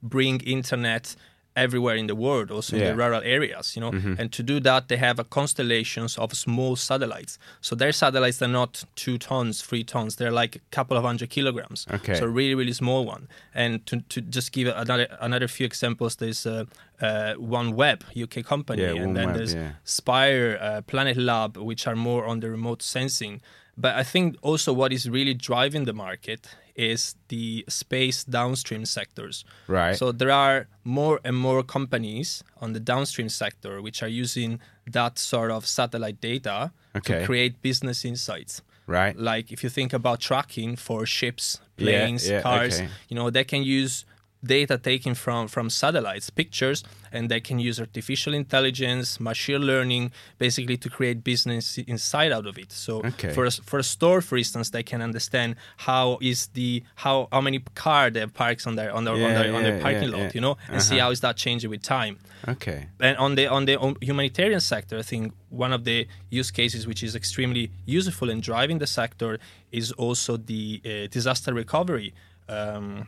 bring 0.03 0.41
internet 0.41 1.15
everywhere 1.55 1.95
in 1.95 2.07
the 2.07 2.15
world, 2.15 2.50
also 2.50 2.75
in 2.75 2.83
the 2.83 2.95
rural 2.95 3.22
areas. 3.24 3.75
You 3.75 3.81
know, 3.81 3.91
and 4.17 4.31
to 4.31 4.43
do 4.43 4.60
that, 4.62 4.88
they 4.88 4.98
have 4.98 5.19
a 5.19 5.24
constellations 5.24 6.17
of 6.17 6.33
small 6.33 6.75
satellites. 6.75 7.38
So 7.62 7.75
their 7.75 7.91
satellites 7.91 8.41
are 8.41 8.48
not 8.48 8.83
two 8.95 9.17
tons, 9.17 9.62
three 9.62 9.83
tons. 9.83 10.15
They're 10.15 10.31
like 10.31 10.55
a 10.55 10.60
couple 10.72 10.98
of 10.98 11.03
hundred 11.03 11.29
kilograms. 11.29 11.86
Okay. 11.91 12.15
So 12.15 12.25
really, 12.25 12.55
really 12.55 12.74
small 12.74 13.05
one. 13.05 13.27
And 13.53 13.86
to, 13.86 14.01
to 14.10 14.22
just 14.22 14.51
give 14.51 14.67
another 14.67 15.07
another 15.19 15.48
few 15.48 15.65
examples, 15.65 16.15
there's 16.15 16.45
uh, 16.45 16.65
uh, 17.01 17.36
OneWeb, 17.38 18.01
UK 18.24 18.43
company, 18.45 18.81
Yeah, 18.81 19.03
and 19.03 19.15
then 19.15 19.29
OneWeb, 19.29 19.38
there's 19.38 19.53
yeah. 19.53 19.72
Spire, 19.83 20.57
uh, 20.60 20.81
Planet 20.81 21.17
Lab, 21.17 21.57
which 21.57 21.86
are 21.88 21.95
more 21.95 22.25
on 22.25 22.39
the 22.39 22.50
remote 22.50 22.81
sensing. 22.81 23.41
But 23.77 23.95
I 23.95 24.03
think 24.03 24.38
also 24.41 24.72
what 24.74 24.91
is 24.93 25.10
really 25.10 25.33
driving 25.33 25.86
the 25.86 25.93
market 25.93 26.48
is 26.75 27.15
the 27.27 27.63
space 27.68 28.24
downstream 28.24 28.86
sectors. 28.86 29.46
Right. 29.68 29.96
So 29.96 30.12
there 30.12 30.32
are 30.32 30.68
more 30.84 31.20
and 31.24 31.36
more 31.38 31.63
companies 31.63 32.44
on 32.62 32.74
the 32.74 32.80
downstream 32.80 33.30
sector 33.30 33.82
which 33.82 34.01
are 34.03 34.08
using 34.08 34.60
that 34.88 35.20
sort 35.20 35.51
of 35.51 35.65
satellite 35.65 36.20
data 36.22 36.72
Okay. 36.96 37.20
to 37.20 37.25
create 37.25 37.62
business 37.62 38.03
insights. 38.06 38.62
Right. 38.88 39.15
Like 39.18 39.51
if 39.51 39.63
you 39.63 39.70
think 39.70 39.94
about 39.94 40.20
tracking 40.20 40.75
for 40.75 41.06
ships, 41.06 41.60
Yeah, 41.77 41.84
planes, 41.84 42.30
yeah, 42.30 42.42
cars, 42.42 42.80
okay. 42.80 42.89
you 43.10 43.15
know, 43.15 43.30
they 43.30 43.44
can 43.44 43.63
use 43.63 44.06
data 44.43 44.77
taken 44.77 45.15
from 45.15 45.47
from 45.47 45.69
satellites, 45.69 46.29
pictures, 46.29 46.83
and 47.12 47.29
they 47.29 47.39
can 47.39 47.59
use 47.59 47.79
artificial 47.79 48.33
intelligence, 48.33 49.19
machine 49.19 49.62
learning, 49.62 50.12
basically 50.38 50.77
to 50.77 50.89
create 50.89 51.23
business 51.23 51.77
inside 51.77 52.31
out 52.31 52.45
of 52.45 52.57
it. 52.57 52.71
So 52.71 53.01
Okay. 53.05 53.33
for 53.33 53.45
a, 53.45 53.51
for 53.51 53.79
a 53.79 53.83
store, 53.83 54.21
for 54.21 54.38
instance, 54.38 54.69
they 54.71 54.83
can 54.83 55.01
understand 55.01 55.55
how 55.77 56.17
is 56.21 56.47
the 56.53 56.83
how 56.95 57.27
how 57.31 57.41
many 57.41 57.59
car 57.75 58.09
they 58.09 58.25
parks 58.27 58.67
on 58.67 58.75
their 58.75 58.91
on 58.93 59.03
their 59.05 59.13
on 59.13 59.19
Yeah, 59.21 59.33
their, 59.43 59.53
on 59.55 59.63
their 59.63 59.79
parking 59.79 60.09
yeah, 60.09 60.17
lot, 60.17 60.25
yeah. 60.25 60.31
you 60.35 60.41
know, 60.41 60.57
and 60.71 60.81
see 60.81 60.95
Uh-huh. 60.95 61.05
how 61.05 61.12
is 61.12 61.19
that 61.21 61.35
changing 61.38 61.69
with 61.69 61.81
time 61.81 62.15
Okay. 62.47 62.88
and 63.00 63.15
on 63.17 63.35
the 63.35 63.47
on 63.47 63.65
the 63.65 63.75
um, 63.79 63.95
humanitarian 64.01 64.59
sector, 64.59 64.97
I 64.97 65.03
think 65.03 65.33
one 65.50 65.71
of 65.77 65.83
the 65.83 66.07
use 66.29 66.51
cases 66.51 66.85
which 66.88 67.01
is 67.03 67.15
extremely 67.15 67.71
useful 67.85 68.29
in 68.29 68.41
driving 68.41 68.79
the 68.79 68.88
sector 68.88 69.39
is 69.71 69.91
also 69.93 70.38
the 70.38 70.81
uh, 70.85 71.07
disaster 71.12 71.53
recovery. 71.53 72.13
Um, 72.50 73.07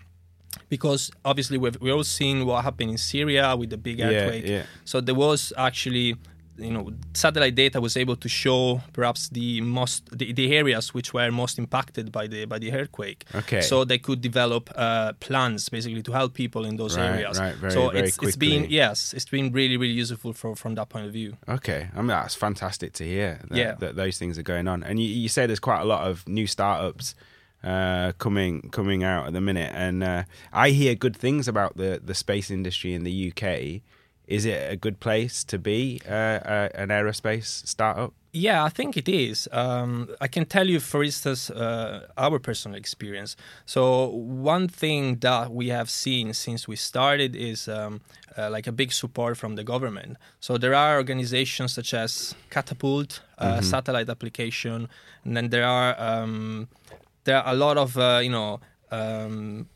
because 0.69 1.11
obviously 1.23 1.57
we've 1.57 1.79
we 1.81 1.91
all 1.91 2.03
seen 2.03 2.45
what 2.45 2.63
happened 2.63 2.91
in 2.91 2.97
Syria 2.97 3.55
with 3.55 3.69
the 3.69 3.77
big 3.77 3.99
Yeah, 3.99 4.07
earthquake. 4.07 4.47
yeah. 4.47 4.63
So 4.85 5.01
there 5.01 5.15
was 5.15 5.53
actually 5.57 6.15
you 6.57 6.71
know 6.71 6.89
satellite 7.13 7.53
data 7.53 7.81
was 7.81 7.97
able 7.97 8.15
to 8.15 8.29
show 8.29 8.79
perhaps 8.93 9.27
the 9.27 9.59
most 9.59 10.07
the, 10.17 10.31
the 10.31 10.55
areas 10.55 10.93
which 10.93 11.13
were 11.13 11.29
most 11.29 11.59
impacted 11.59 12.13
by 12.13 12.27
the 12.27 12.45
by 12.45 12.57
the 12.59 12.71
earthquake. 12.71 13.25
Okay. 13.35 13.59
So 13.59 13.83
they 13.83 13.97
could 13.97 14.21
develop 14.21 14.69
uh, 14.73 15.11
plans 15.19 15.67
basically 15.67 16.01
to 16.03 16.13
help 16.13 16.33
people 16.33 16.63
in 16.63 16.77
those 16.77 16.95
Right, 16.97 17.09
areas. 17.09 17.37
right, 17.39 17.55
very, 17.55 17.73
so 17.73 17.89
very 17.89 18.07
it's 18.07 18.17
it's 18.23 18.37
been 18.37 18.61
quickly. 18.61 18.75
yes, 18.77 19.13
it's 19.13 19.25
been 19.25 19.51
really 19.51 19.75
really 19.75 19.93
useful 19.99 20.31
for, 20.31 20.55
from 20.55 20.75
that 20.75 20.87
point 20.87 21.05
of 21.05 21.11
view. 21.11 21.35
Okay, 21.49 21.89
I 21.93 21.97
mean 21.97 22.07
that's 22.07 22.35
fantastic 22.35 22.93
to 22.93 23.03
hear. 23.03 23.41
That, 23.49 23.57
Yeah. 23.57 23.73
that 23.79 23.97
those 23.97 24.17
things 24.17 24.37
are 24.39 24.43
going 24.53 24.69
on, 24.69 24.81
and 24.83 24.97
you, 24.97 25.09
you 25.09 25.27
say 25.27 25.45
there's 25.47 25.59
quite 25.59 25.81
a 25.81 25.85
lot 25.85 26.07
of 26.09 26.25
new 26.25 26.47
startups 26.47 27.15
uh, 27.65 28.11
coming 28.19 28.69
coming 28.69 29.03
out 29.03 29.27
at 29.27 29.33
the 29.33 29.41
minute, 29.41 29.71
and 29.73 30.03
uh, 30.03 30.23
I 30.53 30.69
hear 30.69 30.95
good 30.95 31.17
things 31.17 31.47
about 31.47 31.75
the 31.77 31.99
the 32.03 32.13
space 32.13 32.51
industry 32.51 32.93
in 32.93 33.03
the 33.03 33.31
UK. 33.31 33.81
Is 34.27 34.45
it 34.45 34.71
a 34.71 34.75
good 34.75 34.99
place 34.99 35.43
to 35.45 35.59
be 35.59 36.01
uh, 36.07 36.13
uh, 36.13 36.69
an 36.75 36.89
aerospace 36.89 37.67
startup? 37.67 38.13
Yeah, 38.35 38.65
I 38.65 38.69
think 38.69 38.97
it 38.97 39.07
is. 39.07 39.47
Um, 39.53 40.09
I 40.19 40.27
can 40.27 40.45
tell 40.45 40.67
you, 40.67 40.81
for 40.81 41.03
instance, 41.03 41.49
uh, 41.49 42.07
our 42.17 42.37
personal 42.37 42.77
experience. 42.77 43.37
So 43.65 44.07
one 44.07 44.67
thing 44.67 45.19
that 45.19 45.53
we 45.53 45.69
have 45.69 45.89
seen 45.89 46.33
since 46.33 46.67
we 46.67 46.75
started 46.75 47.33
is 47.33 47.69
um, 47.69 48.01
uh, 48.37 48.49
like 48.49 48.67
a 48.67 48.73
big 48.73 48.91
support 48.91 49.37
from 49.37 49.55
the 49.55 49.63
government. 49.63 50.17
So 50.41 50.57
there 50.57 50.73
are 50.73 50.97
organizations 50.97 51.73
such 51.73 51.93
as 51.93 52.35
Catapult, 52.49 53.21
uh, 53.37 53.61
satellite 53.61 54.09
application, 54.09 54.89
and 55.23 55.37
then 55.37 55.49
there 55.49 55.65
are 55.65 55.95
um, 55.97 56.67
there 57.25 57.37
are 57.37 57.53
a 57.53 57.55
lot 57.55 57.77
of 57.77 57.97
uh, 57.97 58.21
you 58.23 58.29
know. 58.29 58.59
Um, 58.91 59.67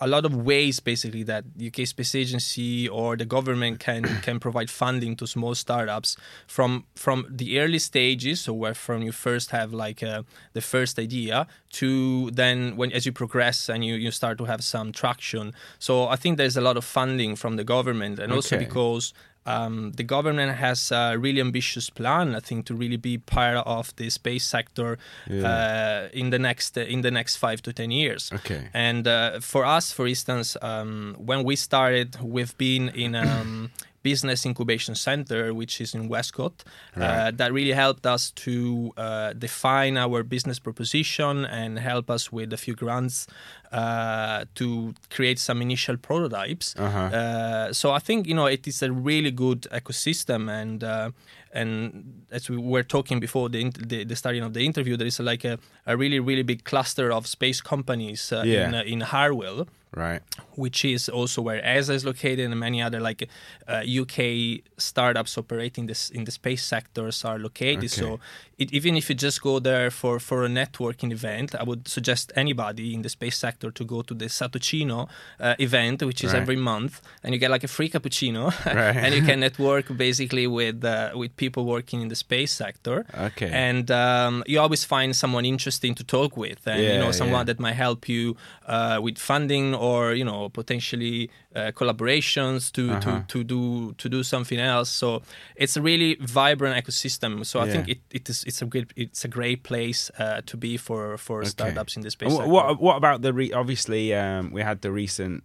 a 0.00 0.08
lot 0.08 0.24
of 0.24 0.34
ways 0.34 0.80
basically 0.80 1.22
that 1.24 1.44
UK 1.64 1.86
Space 1.86 2.14
Agency 2.14 2.88
or 2.88 3.16
the 3.16 3.26
government 3.26 3.80
can 3.80 4.04
can 4.22 4.40
provide 4.40 4.70
funding 4.70 5.14
to 5.16 5.26
small 5.26 5.54
startups 5.54 6.16
from 6.46 6.84
from 6.94 7.26
the 7.28 7.60
early 7.60 7.78
stages, 7.78 8.40
so 8.40 8.52
where 8.52 8.74
from 8.74 9.02
you 9.02 9.12
first 9.12 9.50
have 9.50 9.72
like 9.72 10.02
uh, 10.02 10.22
the 10.54 10.60
first 10.60 10.98
idea 10.98 11.46
to 11.72 12.30
then 12.30 12.76
when 12.76 12.92
as 12.92 13.04
you 13.04 13.12
progress 13.12 13.68
and 13.68 13.84
you 13.84 13.94
you 13.94 14.10
start 14.10 14.38
to 14.38 14.44
have 14.46 14.64
some 14.64 14.92
traction. 14.92 15.52
So 15.78 16.08
I 16.08 16.16
think 16.16 16.38
there's 16.38 16.56
a 16.56 16.62
lot 16.62 16.76
of 16.76 16.84
funding 16.84 17.36
from 17.36 17.56
the 17.56 17.64
government 17.64 18.18
and 18.18 18.32
also 18.32 18.58
because 18.58 19.12
um, 19.46 19.92
the 19.92 20.02
government 20.02 20.56
has 20.56 20.92
a 20.92 21.16
really 21.16 21.40
ambitious 21.40 21.90
plan, 21.90 22.34
I 22.34 22.40
think, 22.40 22.66
to 22.66 22.74
really 22.74 22.96
be 22.96 23.18
part 23.18 23.56
of 23.66 23.94
the 23.96 24.10
space 24.10 24.44
sector 24.44 24.98
uh, 25.30 26.08
in 26.12 26.30
the 26.30 26.38
next 26.38 26.76
in 26.76 27.00
the 27.00 27.10
next 27.10 27.36
five 27.36 27.62
to 27.62 27.72
ten 27.72 27.90
years. 27.90 28.30
Okay. 28.32 28.68
And 28.74 29.06
uh, 29.08 29.40
for 29.40 29.64
us, 29.64 29.92
for 29.92 30.06
instance, 30.06 30.56
um, 30.62 31.16
when 31.18 31.44
we 31.44 31.56
started, 31.56 32.20
we've 32.20 32.56
been 32.58 32.90
in 32.90 33.14
um, 33.14 33.70
business 34.02 34.46
incubation 34.46 34.94
center, 34.94 35.52
which 35.54 35.80
is 35.80 35.94
in 35.94 36.08
Westcott. 36.08 36.64
Uh, 36.96 37.00
Right. 37.00 37.36
that 37.36 37.52
really 37.52 37.72
helped 37.72 38.06
us 38.06 38.30
to 38.44 38.92
uh, 38.96 39.32
define 39.34 39.96
our 39.98 40.22
business 40.22 40.58
proposition 40.58 41.44
and 41.44 41.78
help 41.78 42.10
us 42.10 42.32
with 42.32 42.52
a 42.52 42.56
few 42.56 42.74
grants 42.74 43.26
uh, 43.72 44.44
to 44.54 44.94
create 45.10 45.38
some 45.38 45.62
initial 45.62 45.96
prototypes. 45.96 46.74
Uh-huh. 46.78 46.98
Uh, 46.98 47.72
so 47.72 47.92
I 47.92 47.98
think 47.98 48.26
you 48.26 48.34
know 48.34 48.46
it 48.46 48.66
is 48.66 48.82
a 48.82 48.90
really 48.90 49.30
good 49.30 49.62
ecosystem, 49.72 50.50
and 50.50 50.82
uh, 50.82 51.10
and 51.52 52.24
as 52.30 52.48
we 52.50 52.56
were 52.56 52.82
talking 52.82 53.20
before 53.20 53.48
the, 53.48 53.70
the 53.86 54.04
the 54.04 54.16
starting 54.16 54.42
of 54.42 54.52
the 54.54 54.64
interview, 54.64 54.96
there 54.96 55.06
is 55.06 55.20
like 55.20 55.44
a, 55.44 55.58
a 55.86 55.96
really 55.96 56.20
really 56.20 56.42
big 56.42 56.64
cluster 56.64 57.12
of 57.12 57.26
space 57.26 57.60
companies 57.60 58.32
uh, 58.32 58.42
Yeah. 58.44 58.68
in 58.68 58.74
uh, 58.74 58.82
in 58.86 59.00
Harwell 59.02 59.66
Right. 59.92 60.22
which 60.54 60.84
is 60.84 61.08
also 61.08 61.42
where 61.42 61.60
ESA 61.64 61.94
is 61.94 62.04
located, 62.04 62.40
and 62.50 62.58
many 62.60 62.80
other 62.80 63.00
like 63.00 63.28
uh, 63.66 63.82
UK 64.02 64.60
startups 64.78 65.36
operating 65.36 65.86
this 65.86 66.10
in 66.10 66.24
the 66.24 66.30
space 66.30 66.64
sectors 66.64 67.24
are 67.24 67.38
located. 67.38 67.78
Okay. 67.78 67.88
So 67.88 68.20
it, 68.58 68.72
even 68.72 68.96
if 68.96 69.08
you 69.08 69.14
just 69.16 69.40
go 69.42 69.58
there 69.58 69.90
for 69.90 70.20
for 70.20 70.44
a 70.44 70.48
networking 70.48 71.10
event, 71.12 71.54
I 71.54 71.64
would 71.64 71.88
suggest 71.88 72.32
anybody 72.36 72.94
in 72.94 73.02
the 73.02 73.08
space 73.08 73.36
sector 73.36 73.70
to 73.72 73.84
go 73.84 74.02
to 74.02 74.14
the 74.14 74.26
Satuccino 74.26 75.08
uh, 75.40 75.54
event, 75.58 76.02
which 76.02 76.22
is 76.24 76.32
Right. 76.32 76.42
every 76.42 76.56
month, 76.56 77.00
and 77.24 77.34
you 77.34 77.40
get 77.40 77.50
like 77.50 77.64
a 77.64 77.68
free 77.68 77.88
cappuccino, 77.88 78.52
Right. 78.66 78.96
and 78.96 79.14
you 79.14 79.22
can 79.22 79.40
network 79.46 79.86
basically 79.96 80.46
with 80.46 80.84
uh, 80.84 81.10
with 81.16 81.34
people 81.36 81.64
working 81.64 82.00
in 82.02 82.08
the 82.08 82.16
space 82.16 82.52
sector. 82.52 83.06
Okay. 83.18 83.50
And 83.52 83.90
um, 83.90 84.44
you 84.46 84.60
always 84.60 84.84
find 84.84 85.16
someone 85.16 85.44
interesting 85.44 85.94
to 85.96 86.04
talk 86.04 86.36
with, 86.36 86.60
and 86.66 86.80
you 86.82 86.98
know 87.02 87.12
someone 87.12 87.40
yeah. 87.40 87.54
that 87.54 87.58
might 87.60 87.76
help 87.86 88.08
you 88.08 88.36
uh, 88.66 88.98
with 89.02 89.18
funding 89.18 89.74
or 89.88 90.14
you 90.20 90.24
know 90.24 90.48
potentially 90.50 91.30
uh, 91.56 91.72
collaborations 91.78 92.70
to, 92.72 92.82
Uh-huh. 92.90 93.00
to, 93.00 93.24
to 93.32 93.44
do 93.44 93.62
to 94.02 94.08
do 94.08 94.22
something 94.22 94.60
else. 94.60 94.90
So 95.02 95.22
it's 95.62 95.76
a 95.76 95.82
really 95.82 96.16
vibrant 96.20 96.74
ecosystem. 96.82 97.44
So 97.44 97.60
I 97.60 97.64
Yeah. 97.64 97.72
think 97.72 97.88
it, 97.88 97.98
it 98.18 98.28
is 98.28 98.44
it's 98.48 98.62
a 98.62 98.66
great 98.66 98.88
it's 98.96 99.24
a 99.24 99.28
great 99.28 99.60
place 99.62 100.10
uh, 100.18 100.40
to 100.50 100.56
be 100.56 100.76
for 100.78 101.16
for 101.18 101.44
startups 101.44 101.96
in 101.96 102.02
this 102.02 102.12
space. 102.12 102.32
What, 102.32 102.48
what 102.48 102.64
what 102.80 102.96
about 102.96 103.22
the 103.22 103.32
re- 103.32 103.52
obviously 103.62 104.04
um, 104.14 104.50
we 104.56 104.62
had 104.62 104.78
the 104.80 104.90
recent 104.92 105.42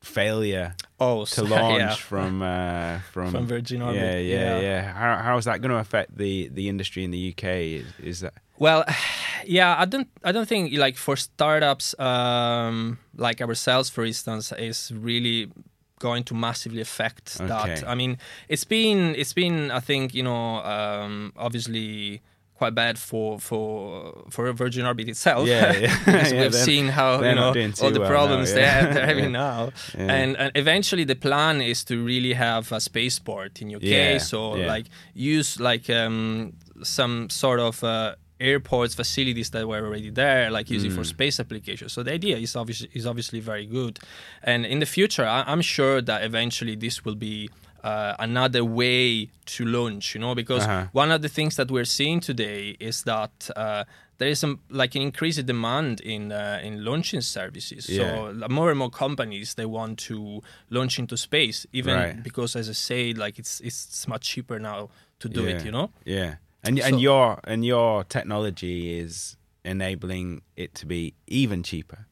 failure 0.00 0.74
oh 0.98 1.24
to 1.24 1.42
launch 1.56 1.78
yeah. 1.80 1.94
from 1.94 2.42
uh, 2.42 2.98
from 3.12 3.30
From 3.30 3.46
Virgin 3.46 3.82
Orbit, 3.82 4.00
Yeah, 4.02 4.18
yeah, 4.18 4.36
yeah. 4.36 4.60
yeah. 4.60 4.92
How 4.92 5.22
how 5.22 5.38
is 5.38 5.44
that 5.44 5.60
going 5.62 5.70
to 5.70 5.78
affect 5.78 6.16
the 6.16 6.48
the 6.52 6.68
industry 6.68 7.04
in 7.04 7.10
the 7.10 7.30
UK? 7.32 7.44
Is, 7.80 7.86
is 8.02 8.20
that 8.20 8.34
Well, 8.62 8.84
yeah, 9.44 9.74
I 9.76 9.84
don't, 9.84 10.08
I 10.22 10.30
don't 10.32 10.48
think 10.48 10.72
like 10.78 10.96
for 10.96 11.16
startups 11.16 11.98
um, 11.98 12.98
like 13.16 13.40
ourselves, 13.42 13.90
for 13.90 14.04
instance, 14.04 14.52
is 14.52 14.92
really 14.94 15.50
going 15.98 16.24
to 16.24 16.34
massively 16.34 16.80
affect 16.80 17.38
Okay. 17.40 17.48
that. 17.48 17.88
I 17.88 17.94
mean, 17.94 18.18
it's 18.48 18.64
been, 18.64 19.14
it's 19.16 19.32
been, 19.32 19.70
I 19.70 19.80
think, 19.80 20.14
you 20.14 20.22
know, 20.22 20.62
um, 20.64 21.32
obviously 21.36 22.22
quite 22.54 22.74
bad 22.76 22.96
for 22.96 23.40
for 23.40 24.24
for 24.30 24.52
Virgin 24.52 24.86
Orbit 24.86 25.08
itself. 25.08 25.48
Yeah, 25.48 25.72
yeah. 25.72 25.96
Yeah, 26.32 26.42
we've 26.42 26.54
seen 26.54 26.86
how 26.98 27.16
you 27.16 27.34
know 27.34 27.46
not 27.46 27.54
doing 27.54 27.72
too 27.72 27.84
all 27.84 27.90
the 27.90 27.98
well 27.98 28.08
now, 28.08 28.16
problems 28.16 28.50
yeah. 28.50 28.56
they're, 28.58 28.94
they're 28.94 29.06
having 29.06 29.32
now, 29.32 29.72
and, 29.98 30.36
and 30.36 30.52
eventually 30.54 31.04
the 31.04 31.16
plan 31.16 31.60
is 31.60 31.82
to 31.84 31.94
really 32.04 32.34
have 32.34 32.70
a 32.70 32.80
spaceport 32.80 33.60
in 33.62 33.74
UK. 33.74 34.20
So 34.20 34.50
like 34.72 34.86
use 35.14 35.58
like 35.58 35.90
um, 35.90 36.52
some 36.84 37.28
sort 37.30 37.58
of 37.58 37.82
uh, 37.82 38.14
airports 38.50 38.94
facilities 38.94 39.50
that 39.50 39.62
were 39.66 39.82
already 39.86 40.10
there, 40.10 40.50
like 40.56 40.68
using 40.76 40.90
Mm. 40.90 40.96
for 40.96 41.04
space 41.04 41.36
applications. 41.44 41.92
So 41.92 42.02
the 42.02 42.12
idea 42.12 42.36
is 42.36 42.56
obviously 42.56 42.88
is 42.98 43.06
obviously 43.06 43.40
very 43.40 43.66
good, 43.78 43.94
and 44.50 44.66
in 44.66 44.78
the 44.80 44.86
future, 44.96 45.26
I, 45.36 45.38
I'm 45.52 45.62
sure 45.76 46.02
that 46.02 46.18
eventually 46.30 46.76
this 46.76 47.04
will 47.04 47.16
be. 47.30 47.48
Uh, 47.84 48.14
another 48.20 48.62
way 48.64 49.28
to 49.44 49.64
launch, 49.64 50.14
you 50.14 50.20
know, 50.20 50.34
because 50.36 50.62
Uh-huh. 50.64 50.86
one 51.02 51.10
of 51.14 51.20
the 51.20 51.28
things 51.28 51.56
that 51.56 51.68
we're 51.68 51.90
seeing 51.98 52.20
today 52.20 52.76
is 52.78 53.02
that 53.02 53.50
uh, 53.56 53.82
there 54.18 54.30
is 54.30 54.38
some 54.38 54.54
like 54.70 54.94
an 54.94 55.02
increased 55.02 55.44
demand 55.46 56.00
in 56.00 56.30
uh, 56.30 56.60
in 56.62 56.84
launching 56.84 57.22
services. 57.22 57.88
Yeah. 57.88 57.98
So 57.98 58.48
more 58.48 58.70
and 58.70 58.78
more 58.78 58.90
companies 59.04 59.54
they 59.54 59.66
want 59.66 59.98
to 60.08 60.42
launch 60.70 60.98
into 61.00 61.16
space, 61.16 61.66
even 61.72 61.94
Right. 61.96 62.22
because, 62.22 62.54
as 62.60 62.68
I 62.68 62.74
say, 62.74 63.12
like 63.24 63.40
it's 63.42 63.60
it's 63.60 64.06
much 64.06 64.24
cheaper 64.32 64.58
now 64.60 64.88
to 65.18 65.28
do 65.28 65.42
yeah, 65.42 65.56
it. 65.56 65.64
You 65.64 65.72
know. 65.72 65.90
Yeah, 66.06 66.34
and 66.64 66.78
So- 66.78 66.84
and 66.86 67.00
your 67.00 67.40
and 67.44 67.64
your 67.64 68.04
technology 68.04 68.98
is 68.98 69.36
enabling 69.64 70.42
it 70.56 70.74
to 70.76 70.86
be 70.86 71.14
even 71.26 71.62
cheaper. 71.62 72.06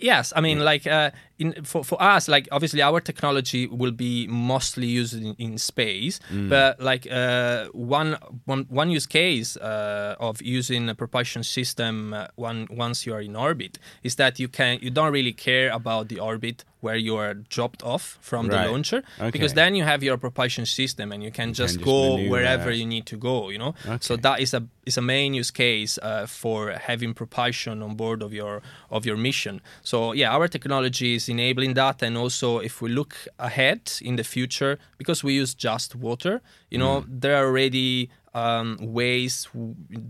Yes, 0.00 0.32
I 0.34 0.40
mean, 0.40 0.58
like 0.64 0.86
uh, 0.86 1.10
in 1.42 1.48
for, 1.70 1.82
for 1.90 1.98
us, 2.14 2.22
like 2.34 2.46
obviously 2.56 2.80
our 2.90 3.00
technology 3.10 3.62
will 3.80 3.96
be 4.08 4.14
mostly 4.52 4.86
used 5.00 5.14
in, 5.26 5.34
in 5.46 5.58
space, 5.58 6.14
Mm. 6.32 6.48
but 6.54 6.72
like 6.90 7.04
uh, 7.10 7.66
one, 7.98 8.10
one 8.52 8.62
one 8.80 8.88
use 8.98 9.06
case 9.20 9.50
uh, 9.60 10.26
of 10.28 10.34
using 10.58 10.88
a 10.88 10.94
propulsion 11.02 11.42
system 11.42 11.94
uh, 12.14 12.26
one, 12.48 12.66
once 12.70 13.06
you 13.06 13.12
are 13.16 13.24
in 13.28 13.34
orbit 13.36 13.78
is 14.02 14.14
that 14.16 14.32
you 14.42 14.48
can 14.58 14.72
you 14.84 14.90
don't 14.98 15.12
really 15.18 15.32
care 15.48 15.68
about 15.80 16.08
the 16.08 16.18
orbit 16.20 16.64
where 16.84 16.96
you 17.06 17.14
are 17.24 17.34
dropped 17.56 17.82
off 17.92 18.04
from 18.20 18.42
Right. 18.48 18.64
the 18.64 18.70
launcher 18.72 19.00
because 19.32 19.52
then 19.54 19.74
you 19.78 19.84
have 19.92 20.00
your 20.08 20.16
propulsion 20.18 20.66
system 20.66 21.12
and 21.12 21.22
you 21.22 21.30
can 21.30 21.48
just 21.54 21.74
just 21.74 21.84
go 21.84 21.98
maneuver 22.16 22.30
wherever 22.32 22.70
you 22.80 22.86
need 22.94 23.04
to 23.12 23.16
go. 23.16 23.36
You 23.52 23.58
know, 23.62 23.72
so 24.00 24.16
that 24.26 24.40
is 24.44 24.54
a 24.54 24.62
is 24.90 24.98
a 24.98 25.02
main 25.14 25.30
use 25.40 25.52
case 25.52 25.92
uh, 26.02 26.26
for 26.40 26.58
having 26.88 27.14
propulsion 27.14 27.82
on 27.86 27.94
board 28.02 28.20
of 28.26 28.32
your 28.32 28.62
of 28.90 29.06
your 29.08 29.16
mission. 29.28 29.60
So 29.82 29.96
yeah, 30.20 30.34
our 30.36 30.48
technology 30.48 31.14
is 31.14 31.28
enabling 31.32 31.74
that, 31.74 32.02
and 32.02 32.16
also 32.16 32.58
if 32.68 32.74
we 32.82 32.88
look 32.90 33.14
ahead 33.38 33.80
in 34.00 34.16
the 34.16 34.24
future, 34.24 34.78
because 34.98 35.18
we 35.26 35.32
use 35.42 35.52
just 35.68 35.94
water, 35.94 36.34
you 36.72 36.78
know, 36.78 37.00
Mm. 37.02 37.20
there 37.22 37.34
are 37.38 37.46
already 37.46 38.08
um, 38.34 38.78
ways 38.80 39.46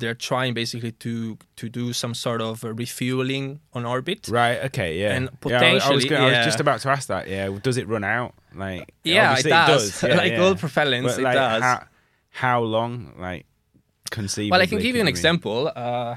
they're 0.00 0.14
trying 0.30 0.54
basically 0.54 0.92
to 0.92 1.36
to 1.60 1.68
do 1.68 1.92
some 1.92 2.14
sort 2.14 2.40
of 2.40 2.62
refueling 2.62 3.58
on 3.72 3.84
orbit. 3.84 4.28
Right. 4.28 4.58
Okay. 4.68 4.90
Yeah. 5.02 5.16
And 5.16 5.24
Yeah, 5.44 5.58
I- 5.60 5.74
was 5.74 5.82
potentially, 5.82 6.08
gonna- 6.08 6.26
I 6.26 6.38
was 6.38 6.46
just 6.50 6.60
about 6.60 6.80
to 6.84 6.88
ask 6.90 7.08
that. 7.08 7.24
Yeah. 7.28 7.58
Does 7.66 7.76
it 7.82 7.86
run 7.88 8.04
out? 8.04 8.32
Like. 8.54 8.84
Yeah, 9.02 9.30
obviously 9.30 9.50
it 9.50 9.66
does. 9.66 10.02
Yeah, 10.08 10.16
Like 10.22 10.32
yeah. 10.32 10.42
all 10.44 10.54
propellants, 10.54 11.08
But, 11.16 11.18
it 11.18 11.22
like, 11.28 11.34
does. 11.34 11.62
How, 11.62 11.78
how 12.30 12.58
long? 12.62 12.92
Like 13.18 13.44
conceivably. 14.10 14.50
Well, 14.52 14.62
I 14.62 14.66
can 14.66 14.78
give 14.78 14.94
you 14.94 15.00
an 15.00 15.08
example. 15.08 15.72
Uh, 15.74 16.14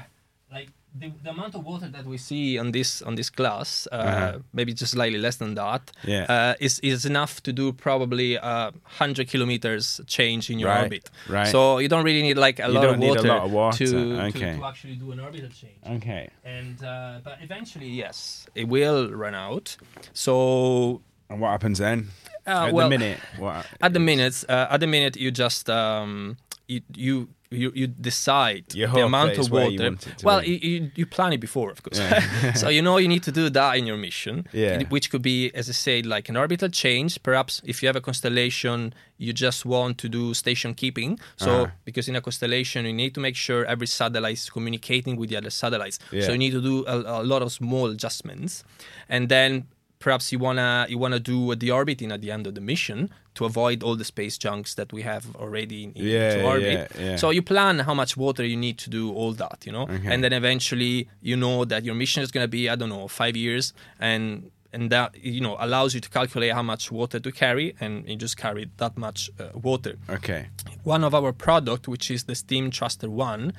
like 0.56 0.68
the, 1.00 1.12
the 1.22 1.30
amount 1.30 1.54
of 1.54 1.64
water 1.64 1.88
that 1.88 2.04
we 2.06 2.16
see 2.18 2.58
on 2.58 2.72
this 2.72 3.02
on 3.02 3.14
this 3.16 3.30
glass, 3.30 3.86
uh, 3.92 3.94
Uh-huh. 3.96 4.38
maybe 4.52 4.72
just 4.72 4.92
slightly 4.92 5.18
less 5.18 5.36
than 5.36 5.54
that, 5.54 5.92
Yeah. 6.04 6.24
uh, 6.28 6.54
is 6.66 6.78
is 6.80 7.04
enough 7.04 7.40
to 7.42 7.52
do 7.52 7.72
probably 7.72 8.38
uh, 8.38 8.70
hundred 9.00 9.28
kilometers 9.30 10.00
change 10.06 10.50
in 10.52 10.58
your 10.58 10.70
Right, 10.70 10.82
orbit. 10.82 11.10
right. 11.28 11.50
So 11.50 11.78
you 11.78 11.88
don't 11.88 12.04
really 12.04 12.22
need 12.22 12.36
like 12.38 12.58
a 12.62 12.68
lot 12.68 12.84
of 12.84 12.98
need 12.98 13.06
a 13.06 13.14
water, 13.14 13.28
lot 13.28 13.44
of 13.44 13.52
water, 13.52 13.84
To, 13.86 13.92
to- 13.92 14.22
okay. 14.28 14.56
to 14.58 14.64
actually 14.64 14.96
do 14.96 15.12
an 15.12 15.20
orbital 15.20 15.50
change. 15.50 15.80
Okay. 16.02 16.28
And 16.44 16.82
uh, 16.84 17.20
but 17.24 17.38
eventually, 17.42 17.88
yes, 17.88 18.46
it 18.54 18.68
will 18.68 19.10
run 19.12 19.34
out. 19.34 19.76
So 20.12 21.02
And 21.30 21.40
what 21.40 21.50
happens 21.50 21.78
then? 21.78 22.08
uh, 22.46 22.66
At 22.68 22.74
well, 22.74 22.88
the 22.88 22.98
minute, 22.98 23.18
what? 23.38 23.66
at 23.80 23.92
the 23.92 23.98
minute, 24.00 24.44
uh, 24.48 24.66
at 24.74 24.78
the 24.80 24.86
minute, 24.86 25.16
you 25.20 25.30
just 25.32 25.68
um, 25.68 26.36
you 26.68 26.80
you. 26.94 27.28
You, 27.48 27.70
you 27.76 27.86
decide 27.86 28.74
You 28.74 28.88
the 28.88 29.04
amount 29.04 29.38
of 29.38 29.52
water. 29.52 29.70
you 29.70 29.80
want 29.80 30.04
it 30.04 30.18
to 30.18 30.26
well, 30.26 30.42
you, 30.42 30.56
you, 30.56 30.90
you 30.96 31.06
plan 31.06 31.32
it 31.32 31.38
before, 31.38 31.70
of 31.70 31.80
course. 31.80 31.96
Yeah. 31.96 32.54
so 32.62 32.68
you 32.68 32.82
know 32.82 32.96
you 32.96 33.06
need 33.06 33.22
to 33.22 33.30
do 33.30 33.48
that 33.50 33.76
in 33.76 33.86
your 33.86 33.96
mission. 33.96 34.48
Yeah. 34.52 34.82
Which 34.88 35.10
could 35.12 35.22
be, 35.22 35.52
as 35.54 35.68
I 35.68 35.72
said, 35.72 36.06
like 36.06 36.28
an 36.28 36.36
orbital 36.36 36.68
change. 36.68 37.22
Perhaps 37.22 37.62
if 37.64 37.82
you 37.82 37.86
have 37.86 37.94
a 37.94 38.00
constellation, 38.00 38.92
you 39.18 39.32
just 39.32 39.64
want 39.64 39.98
to 39.98 40.08
do 40.08 40.34
station 40.34 40.74
keeping. 40.74 41.20
So 41.36 41.50
Uh-huh. 41.50 41.70
because 41.84 42.08
in 42.08 42.16
a 42.16 42.20
constellation, 42.20 42.84
you 42.84 42.92
need 42.92 43.14
to 43.14 43.20
make 43.20 43.36
sure 43.36 43.64
every 43.64 43.86
satellite 43.86 44.32
is 44.42 44.50
communicating 44.50 45.14
with 45.16 45.30
the 45.30 45.36
other 45.36 45.50
satellites. 45.50 46.00
Yeah. 46.10 46.22
So 46.26 46.32
you 46.32 46.38
need 46.38 46.50
to 46.52 46.60
do 46.60 46.84
a, 46.88 47.22
a 47.22 47.24
lot 47.32 47.42
of 47.42 47.52
small 47.52 47.86
adjustments, 47.90 48.64
and 49.08 49.28
then 49.28 49.66
perhaps 49.98 50.30
you 50.32 50.38
wanna 50.38 50.86
you 50.88 50.98
wanna 50.98 51.18
do 51.20 51.50
a 51.52 51.56
deorbiting 51.56 52.12
at 52.12 52.20
the 52.20 52.30
end 52.30 52.46
of 52.46 52.54
the 52.54 52.60
mission 52.60 53.10
to 53.34 53.44
avoid 53.44 53.82
all 53.82 53.96
the 53.96 54.04
space 54.04 54.36
junks 54.38 54.74
that 54.74 54.92
we 54.92 55.02
have 55.02 55.24
already 55.36 55.84
in, 55.84 55.92
in 55.92 56.04
Yeah, 56.04 56.42
orbit. 56.44 56.90
yeah, 56.98 57.04
yeah. 57.04 57.16
So 57.16 57.30
you 57.30 57.42
plan 57.42 57.80
how 57.80 57.94
much 57.94 58.16
water 58.16 58.44
you 58.44 58.56
need 58.56 58.78
to 58.78 58.90
do 58.90 59.12
all 59.12 59.32
that, 59.34 59.64
you 59.66 59.72
know, 59.72 59.82
Okay. 59.82 60.10
and 60.12 60.22
then 60.24 60.32
eventually 60.32 61.08
you 61.22 61.36
know 61.36 61.64
that 61.66 61.84
your 61.84 61.94
mission 61.94 62.22
is 62.22 62.30
going 62.30 62.44
to 62.44 62.48
be 62.48 62.68
I 62.68 62.76
don't 62.76 62.88
know 62.90 63.08
five 63.08 63.36
years, 63.36 63.72
and 64.00 64.50
and 64.72 64.90
that 64.90 65.14
you 65.22 65.40
know 65.40 65.56
allows 65.58 65.94
you 65.94 66.00
to 66.00 66.10
calculate 66.10 66.52
how 66.52 66.62
much 66.62 66.90
water 66.92 67.18
to 67.20 67.30
carry, 67.32 67.74
and 67.80 68.08
you 68.08 68.16
just 68.16 68.36
carry 68.36 68.68
that 68.76 68.96
much 68.96 69.30
uh, 69.40 69.44
water. 69.54 69.94
Okay. 70.10 70.46
One 70.84 71.02
of 71.04 71.14
our 71.14 71.32
product, 71.32 71.88
which 71.88 72.10
is 72.10 72.24
the 72.24 72.34
Steam 72.34 72.70
Thruster 72.70 73.08
One, 73.10 73.52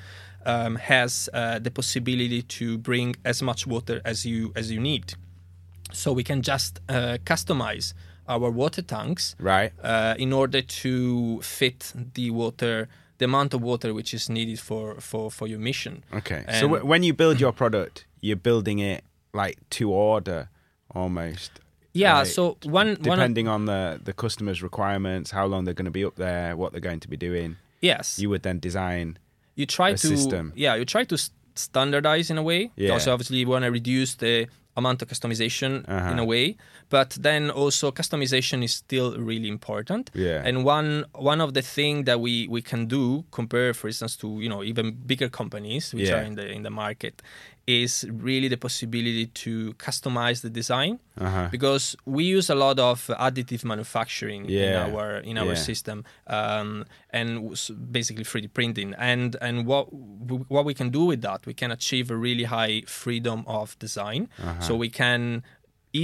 um, 0.46 0.76
has 0.76 1.28
uh, 1.32 1.58
the 1.58 1.70
possibility 1.70 2.42
to 2.42 2.78
bring 2.78 3.16
as 3.24 3.42
much 3.42 3.66
water 3.66 4.00
as 4.04 4.24
you 4.24 4.52
as 4.54 4.70
you 4.70 4.80
need. 4.80 5.14
So 5.92 6.12
we 6.12 6.22
can 6.24 6.42
just 6.42 6.80
uh, 6.88 7.18
customize 7.24 7.94
our 8.28 8.50
water 8.50 8.82
tanks 8.82 9.34
Right. 9.40 9.72
uh, 9.82 10.14
in 10.18 10.32
order 10.32 10.60
to 10.82 11.40
fit 11.42 11.92
the 12.14 12.30
water, 12.30 12.88
the 13.18 13.24
amount 13.24 13.54
of 13.54 13.62
water 13.62 13.94
which 13.94 14.12
is 14.14 14.28
needed 14.28 14.58
for 14.60 15.00
for, 15.00 15.30
for 15.30 15.46
your 15.48 15.58
mission. 15.58 16.02
Okay. 16.12 16.44
so 16.60 16.60
w- 16.68 16.84
when 16.84 17.02
you 17.02 17.14
build 17.14 17.40
your 17.40 17.52
product, 17.62 18.04
you're 18.20 18.36
building 18.42 18.78
it 18.80 19.02
like 19.32 19.56
to 19.70 19.90
order 19.90 20.48
almost. 20.94 21.60
Yeah. 21.94 22.18
Like, 22.18 22.26
so 22.28 22.56
one 22.64 22.88
one 22.88 23.18
Depending 23.18 23.48
on 23.48 23.64
the 23.66 23.98
the 24.04 24.12
customer's 24.12 24.62
requirements, 24.62 25.30
how 25.32 25.46
long 25.46 25.64
they're 25.64 25.74
going 25.74 25.92
to 25.92 25.98
be 26.00 26.04
up 26.04 26.16
there, 26.16 26.56
what 26.56 26.72
they're 26.72 26.80
going 26.90 27.00
to 27.00 27.08
be 27.08 27.16
doing, 27.16 27.56
yes, 27.80 28.18
you 28.18 28.28
would 28.30 28.42
then 28.42 28.58
design. 28.60 29.18
you 29.56 29.66
try 29.66 29.92
to 29.92 29.98
system. 30.08 30.52
yeah 30.54 30.76
you 30.78 30.84
try 30.84 31.04
to 31.04 31.16
standardize 31.54 32.30
in 32.30 32.38
a 32.38 32.42
way. 32.42 32.70
Yeah. 32.76 32.92
Also, 32.92 33.12
obviously, 33.12 33.38
you 33.38 33.48
want 33.48 33.64
to 33.64 33.70
reduce 33.70 34.14
the 34.16 34.46
amount 34.80 34.98
of 35.02 35.06
customization 35.12 35.70
Uh-huh. 35.88 36.12
in 36.12 36.18
a 36.18 36.26
way, 36.32 36.44
but 36.90 37.10
then 37.20 37.50
also 37.50 37.90
customization 37.92 38.62
is 38.64 38.74
still 38.74 39.16
really 39.18 39.48
important. 39.48 40.10
Yeah. 40.14 40.42
And 40.48 40.64
one 40.64 41.04
one 41.14 41.40
of 41.40 41.52
the 41.54 41.62
thing 41.62 42.04
that 42.04 42.20
we 42.20 42.46
we 42.48 42.62
can 42.62 42.86
do 42.86 43.24
compare, 43.30 43.74
for 43.74 43.88
instance, 43.88 44.16
to 44.16 44.40
you 44.40 44.48
know 44.48 44.62
even 44.62 44.92
bigger 45.06 45.28
companies 45.28 45.92
which 45.94 46.08
Yeah. 46.08 46.18
are 46.20 46.24
in 46.26 46.34
the 46.36 46.46
in 46.50 46.62
the 46.62 46.70
market, 46.70 47.22
is 47.66 48.06
really 48.10 48.48
the 48.48 48.56
possibility 48.56 49.26
to 49.26 49.74
customize 49.74 50.40
the 50.40 50.48
design 50.50 50.98
Uh-huh. 51.20 51.48
because 51.50 51.96
we 52.06 52.24
use 52.24 52.48
a 52.48 52.54
lot 52.54 52.78
of 52.78 53.06
additive 53.18 53.62
manufacturing 53.64 54.46
Yeah. 54.48 54.62
in 54.64 54.74
our 54.94 55.18
in 55.30 55.36
our 55.38 55.52
Yeah. 55.54 55.64
system 55.70 56.04
um, 56.26 56.84
and 57.10 57.28
basically 57.92 58.24
3D 58.24 58.48
printing 58.48 58.94
and 58.98 59.36
and 59.42 59.66
what 59.66 59.86
what 60.48 60.64
we 60.64 60.74
can 60.74 60.88
do 60.90 61.04
with 61.10 61.20
that 61.22 61.44
we 61.46 61.52
can 61.54 61.70
achieve 61.70 62.10
a 62.10 62.16
really 62.16 62.44
high 62.44 62.82
freedom 62.86 63.44
of 63.46 63.76
design 63.78 64.28
Uh-huh. 64.38 64.60
so 64.66 64.74
we 64.76 64.88
can 64.88 65.42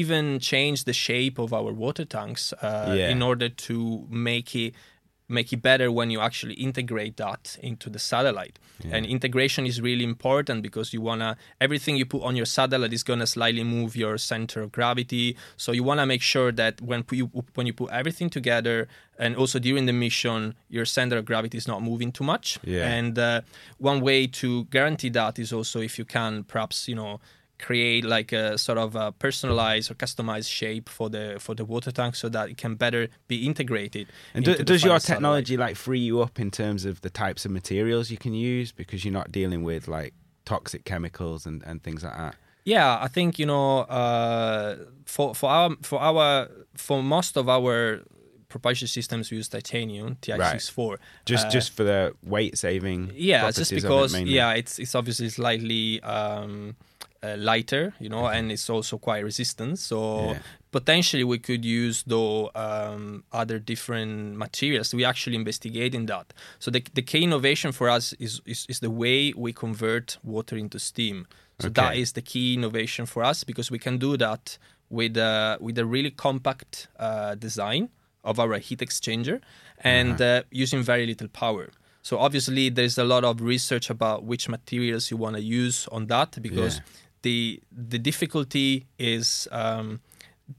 even 0.00 0.38
change 0.52 0.78
the 0.84 0.92
shape 1.06 1.36
of 1.44 1.52
our 1.58 1.72
water 1.84 2.04
tanks 2.16 2.52
uh, 2.52 2.94
Yeah. 2.98 3.10
in 3.14 3.20
order 3.30 3.48
to 3.66 3.76
make 4.10 4.50
it 4.64 4.74
make 5.26 5.48
it 5.56 5.62
better 5.62 5.88
when 5.98 6.08
you 6.14 6.20
actually 6.28 6.52
integrate 6.68 7.14
that 7.16 7.42
into 7.62 7.88
the 7.94 7.98
satellite 7.98 8.56
and 8.94 9.06
integration 9.06 9.62
is 9.72 9.76
really 9.88 10.04
important 10.14 10.58
because 10.68 10.86
you 10.94 11.00
want 11.10 11.20
to 11.26 11.30
everything 11.66 11.96
you 12.00 12.04
put 12.14 12.22
on 12.28 12.36
your 12.40 12.44
satellite 12.58 12.92
is 12.98 13.02
going 13.10 13.20
to 13.20 13.26
slightly 13.26 13.64
move 13.76 13.90
your 14.04 14.14
center 14.18 14.58
of 14.64 14.68
gravity 14.78 15.26
so 15.56 15.68
you 15.72 15.82
want 15.90 15.98
to 16.02 16.06
make 16.14 16.20
sure 16.34 16.50
that 16.52 16.74
when 16.90 17.00
you 17.20 17.26
when 17.56 17.66
you 17.68 17.72
put 17.82 17.88
everything 18.00 18.28
together 18.38 18.76
and 19.18 19.30
also 19.40 19.58
during 19.68 19.86
the 19.90 19.96
mission 20.06 20.38
your 20.76 20.84
center 20.98 21.16
of 21.20 21.24
gravity 21.24 21.56
is 21.62 21.66
not 21.72 21.80
moving 21.90 22.10
too 22.18 22.24
much 22.34 22.46
Yeah. 22.74 22.86
and 22.96 23.14
uh, 23.18 23.40
one 23.90 24.00
way 24.08 24.20
to 24.42 24.48
guarantee 24.76 25.10
that 25.20 25.38
is 25.38 25.50
also 25.52 25.76
if 25.88 25.92
you 25.98 26.04
can 26.16 26.44
perhaps 26.52 26.76
you 26.90 26.96
know 27.00 27.12
create 27.58 28.04
like 28.04 28.32
a 28.32 28.58
sort 28.58 28.78
of 28.78 28.96
a 28.96 29.12
personalized 29.12 29.90
or 29.90 29.94
customized 29.94 30.50
shape 30.50 30.88
for 30.88 31.08
the 31.08 31.36
for 31.38 31.54
the 31.54 31.64
water 31.64 31.90
tank 31.92 32.14
so 32.16 32.28
that 32.28 32.48
it 32.50 32.56
can 32.56 32.74
better 32.74 33.08
be 33.28 33.46
integrated 33.46 34.08
And 34.34 34.44
do, 34.44 34.54
does 34.56 34.82
your 34.82 34.90
final 34.90 35.00
satellite. 35.00 35.16
technology 35.16 35.56
like 35.56 35.76
free 35.76 36.00
you 36.00 36.20
up 36.20 36.40
in 36.40 36.50
terms 36.50 36.84
of 36.84 37.00
the 37.02 37.10
types 37.10 37.44
of 37.44 37.50
materials 37.52 38.10
you 38.10 38.18
can 38.18 38.34
use 38.34 38.72
because 38.72 39.04
you're 39.04 39.12
not 39.14 39.30
dealing 39.30 39.62
with 39.62 39.86
like 39.88 40.14
toxic 40.44 40.84
chemicals 40.84 41.46
and, 41.46 41.62
and 41.64 41.82
things 41.82 42.02
like 42.02 42.16
that? 42.16 42.34
Yeah, 42.64 42.98
I 43.00 43.08
think 43.08 43.38
you 43.38 43.46
know 43.46 43.80
uh, 43.80 44.76
for 45.06 45.34
for 45.34 45.48
our 45.50 45.76
for 45.82 46.00
our 46.00 46.48
for 46.76 47.02
most 47.02 47.36
of 47.36 47.48
our 47.48 48.00
propulsion 48.48 48.86
systems 48.88 49.30
we 49.30 49.36
use 49.36 49.48
titanium 49.48 50.16
Ti64. 50.22 50.96
Just 51.26 51.46
Uh, 51.46 51.50
just 51.50 51.72
for 51.72 51.84
the 51.84 52.14
weight 52.24 52.56
saving. 52.58 53.10
yeah, 53.14 53.50
just 53.50 53.70
because 53.74 54.18
yeah, 54.20 54.52
it's 54.54 54.78
it's 54.78 54.94
obviously 54.94 55.28
slightly 55.28 56.00
um, 56.02 56.76
uh, 57.24 57.36
lighter, 57.38 57.84
you 58.00 58.08
know, 58.08 58.26
and 58.26 58.52
it's 58.52 58.68
also 58.70 58.98
quite 58.98 59.24
resistant. 59.24 59.78
So 59.78 59.96
Yeah. 60.32 60.40
potentially 60.70 61.24
we 61.24 61.38
could 61.38 61.64
use 61.64 62.04
though 62.06 62.50
um, 62.54 63.24
other 63.32 63.58
different 63.58 64.36
materials. 64.36 64.94
We 64.94 65.04
actually 65.04 65.36
investigate 65.36 65.94
in 65.94 66.06
that. 66.06 66.26
So 66.58 66.70
the 66.70 66.80
the 66.94 67.02
key 67.02 67.22
innovation 67.22 67.72
for 67.72 67.88
us 67.96 68.14
is 68.18 68.40
is, 68.44 68.66
is 68.68 68.78
the 68.80 68.90
way 68.90 69.32
we 69.44 69.52
convert 69.52 70.18
water 70.22 70.56
into 70.58 70.78
steam. 70.78 71.26
So 71.58 71.68
that 71.68 71.90
Okay. 71.92 72.00
is 72.02 72.12
the 72.12 72.22
key 72.22 72.54
innovation 72.54 73.06
for 73.06 73.22
us 73.30 73.44
because 73.44 73.70
we 73.74 73.78
can 73.78 73.98
do 73.98 74.16
that 74.16 74.58
with 74.90 75.16
a 75.16 75.56
with 75.60 75.78
a 75.78 75.84
really 75.84 76.10
compact 76.10 76.88
uh, 76.98 77.34
design 77.46 77.88
of 78.22 78.38
our 78.38 78.58
heat 78.58 78.80
exchanger 78.80 79.40
and 79.84 80.20
Uh-huh. 80.20 80.40
uh, 80.40 80.42
using 80.64 80.82
very 80.84 81.06
little 81.06 81.28
power. 81.28 81.66
So 82.02 82.18
obviously 82.18 82.70
there's 82.70 82.98
a 82.98 83.04
lot 83.04 83.24
of 83.24 83.40
research 83.40 83.90
about 83.90 84.24
which 84.30 84.48
materials 84.48 85.10
you 85.10 85.16
want 85.24 85.36
to 85.36 85.42
use 85.42 85.88
on 85.96 86.06
that 86.08 86.30
because 86.42 86.74
Yeah. 86.76 86.82
The 87.26 87.60
the 87.90 87.98
difficulty 88.10 88.68
is 88.98 89.48
um, 89.50 89.88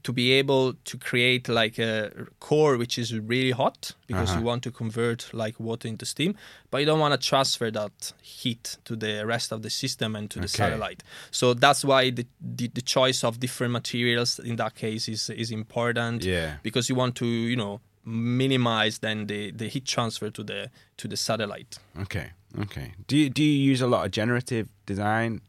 to 0.02 0.12
be 0.12 0.26
able 0.40 0.74
to 0.90 0.94
create 0.98 1.44
like 1.62 1.76
a 1.78 2.10
core 2.40 2.76
which 2.82 2.98
is 2.98 3.08
really 3.32 3.52
hot 3.62 3.94
because 4.08 4.30
Uh-huh. 4.30 4.40
you 4.40 4.46
want 4.50 4.62
to 4.64 4.70
convert 4.82 5.20
like 5.42 5.54
water 5.68 5.88
into 5.88 6.04
steam, 6.04 6.32
but 6.70 6.78
you 6.80 6.86
don't 6.90 6.98
want 7.04 7.14
to 7.20 7.28
transfer 7.30 7.70
that 7.70 8.12
heat 8.40 8.78
to 8.84 8.96
the 8.96 9.24
rest 9.24 9.52
of 9.52 9.58
the 9.62 9.70
system 9.70 10.16
and 10.16 10.28
to 10.30 10.38
the 10.40 10.48
satellite. 10.48 11.00
So 11.30 11.54
that's 11.54 11.82
why 11.90 12.10
the, 12.18 12.24
the 12.56 12.66
the 12.78 12.82
choice 12.96 13.20
of 13.28 13.38
different 13.38 13.72
materials 13.72 14.38
in 14.50 14.56
that 14.56 14.74
case 14.74 15.12
is 15.12 15.30
is 15.30 15.50
important 15.50 16.24
Yeah. 16.24 16.50
because 16.62 16.92
you 16.92 16.98
want 16.98 17.14
to 17.22 17.26
you 17.26 17.56
know 17.56 17.80
minimize 18.04 18.98
then 19.00 19.26
the, 19.26 19.50
the 19.52 19.68
heat 19.68 19.84
transfer 19.84 20.30
to 20.30 20.42
the 20.42 20.70
to 20.96 21.08
the 21.08 21.16
satellite. 21.16 21.78
Okay. 22.04 22.30
Okay. 22.58 22.92
Do 23.08 23.16
you 23.16 23.30
do 23.30 23.42
you 23.42 23.70
use 23.72 23.84
a 23.84 23.86
lot 23.94 24.02
of 24.06 24.10
generative 24.12 24.66
design 24.86 25.40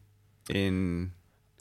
in 0.50 1.12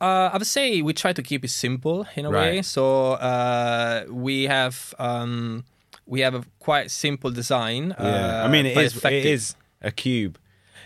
Uh, 0.01 0.29
I 0.33 0.37
would 0.37 0.47
say 0.47 0.83
we 0.83 0.93
try 0.93 1.13
to 1.15 1.23
keep 1.23 1.43
it 1.45 1.51
simple 1.51 2.07
in 2.17 2.27
a 2.27 2.31
Right. 2.31 2.57
way. 2.57 2.63
So 2.63 3.13
uh, 3.13 4.05
we 4.11 4.45
have 4.45 4.95
um, 4.99 5.65
we 6.07 6.21
have 6.21 6.35
a 6.35 6.43
quite 6.59 6.91
simple 6.91 7.31
design. 7.31 7.95
Yeah. 7.99 8.43
uh, 8.43 8.47
I 8.47 8.49
mean 8.49 8.67
it 8.67 8.77
is 8.77 8.93
it 9.05 9.25
is 9.37 9.55
a 9.81 9.91
cube 9.91 10.37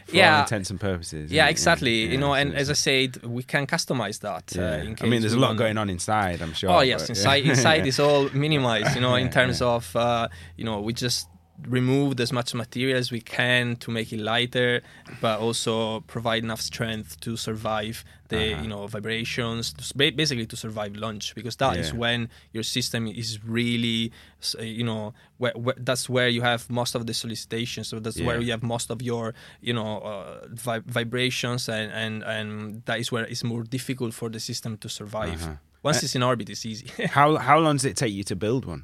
for 0.06 0.12
all 0.12 0.16
Yeah. 0.22 0.40
intents 0.42 0.70
and 0.70 0.78
purposes. 0.80 1.30
Yeah, 1.32 1.48
exactly. 1.50 2.04
Yeah, 2.04 2.12
you 2.12 2.18
know, 2.18 2.34
and 2.34 2.54
as 2.54 2.68
I 2.70 2.74
said, 2.74 3.10
we 3.26 3.42
can 3.42 3.66
customize 3.66 4.20
that. 4.20 4.44
yeah. 4.54 4.62
Uh, 4.62 5.04
I 5.04 5.06
mean 5.10 5.20
there's 5.22 5.34
a 5.34 5.38
lot 5.38 5.48
want- 5.48 5.58
going 5.58 5.78
on 5.78 5.90
inside, 5.90 6.40
I'm 6.44 6.54
sure. 6.54 6.70
Oh 6.70 6.80
yes, 6.92 7.02
but- 7.02 7.10
inside 7.10 7.44
inside 7.46 7.86
is 7.86 7.98
all 7.98 8.28
minimized. 8.46 8.94
You 8.94 9.00
know, 9.02 9.16
in 9.16 9.28
terms 9.30 9.60
yeah. 9.60 9.74
of 9.76 9.96
uh, 9.96 10.28
you 10.56 10.64
know, 10.64 10.80
we 10.86 10.92
just 10.92 11.26
removed 11.68 12.20
as 12.20 12.32
much 12.32 12.54
material 12.54 12.96
as 12.98 13.10
we 13.10 13.20
can 13.20 13.76
to 13.76 13.90
make 13.90 14.12
it 14.12 14.20
lighter, 14.20 14.82
but 15.20 15.40
also 15.40 16.00
provide 16.00 16.42
enough 16.44 16.60
strength 16.60 17.18
to 17.20 17.36
survive 17.36 18.04
the 18.28 18.52
Uh-huh. 18.52 18.62
you 18.62 18.68
know 18.68 18.86
vibrations, 18.86 19.72
to 19.72 19.82
basically 20.12 20.46
to 20.46 20.56
survive 20.56 20.94
launch, 20.96 21.34
because 21.34 21.56
that 21.56 21.76
is 21.76 21.88
Yeah. 21.90 21.98
when 21.98 22.28
your 22.52 22.62
system 22.62 23.06
is 23.08 23.38
really 23.44 24.12
you 24.60 24.84
know 24.84 25.12
where, 25.38 25.52
where, 25.64 25.74
that's 25.78 26.08
where 26.08 26.28
you 26.28 26.42
have 26.42 26.68
most 26.70 26.94
of 26.94 27.06
the 27.06 27.14
solicitations. 27.14 27.88
So 27.88 27.98
that's 28.00 28.20
where 28.20 28.40
you 28.40 28.50
have 28.52 28.62
most 28.62 28.90
of 28.90 29.02
your 29.02 29.34
you 29.60 29.72
know 29.74 29.98
uh, 29.98 30.46
vi- 30.50 30.84
vibrations, 30.86 31.68
and, 31.68 31.90
and 31.92 32.22
and 32.22 32.82
that 32.86 32.98
is 33.00 33.10
where 33.12 33.24
it's 33.24 33.42
more 33.44 33.62
difficult 33.64 34.14
for 34.14 34.28
the 34.30 34.40
system 34.40 34.76
to 34.78 34.88
survive. 34.88 35.42
Uh-huh. 35.42 35.56
Once 35.82 35.98
Uh, 35.98 36.04
it's 36.04 36.14
in 36.14 36.22
orbit, 36.22 36.48
it's 36.50 36.64
easy. 36.66 36.86
How 37.18 37.36
how 37.38 37.58
long 37.58 37.76
does 37.76 37.84
it 37.84 37.96
take 37.96 38.12
you 38.12 38.24
to 38.24 38.36
build 38.36 38.64
one? 38.64 38.82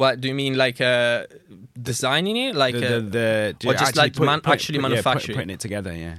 What 0.00 0.20
do 0.20 0.28
you 0.30 0.34
mean, 0.42 0.54
like 0.64 0.80
uh, 0.80 1.26
designing 1.90 2.36
it, 2.46 2.54
like? 2.64 2.74
the, 2.74 2.96
uh, 2.96 3.00
the, 3.00 3.54
the, 3.60 3.68
or 3.68 3.72
just 3.74 3.88
actually 3.96 4.02
like 4.02 4.18
man- 4.20 4.40
actually 4.54 4.78
yeah, 4.78 4.82
put- 4.82 4.90
manufacturing? 4.90 5.36
putting 5.38 5.50
it 5.56 5.60
together. 5.66 5.92
Yeah. 6.06 6.16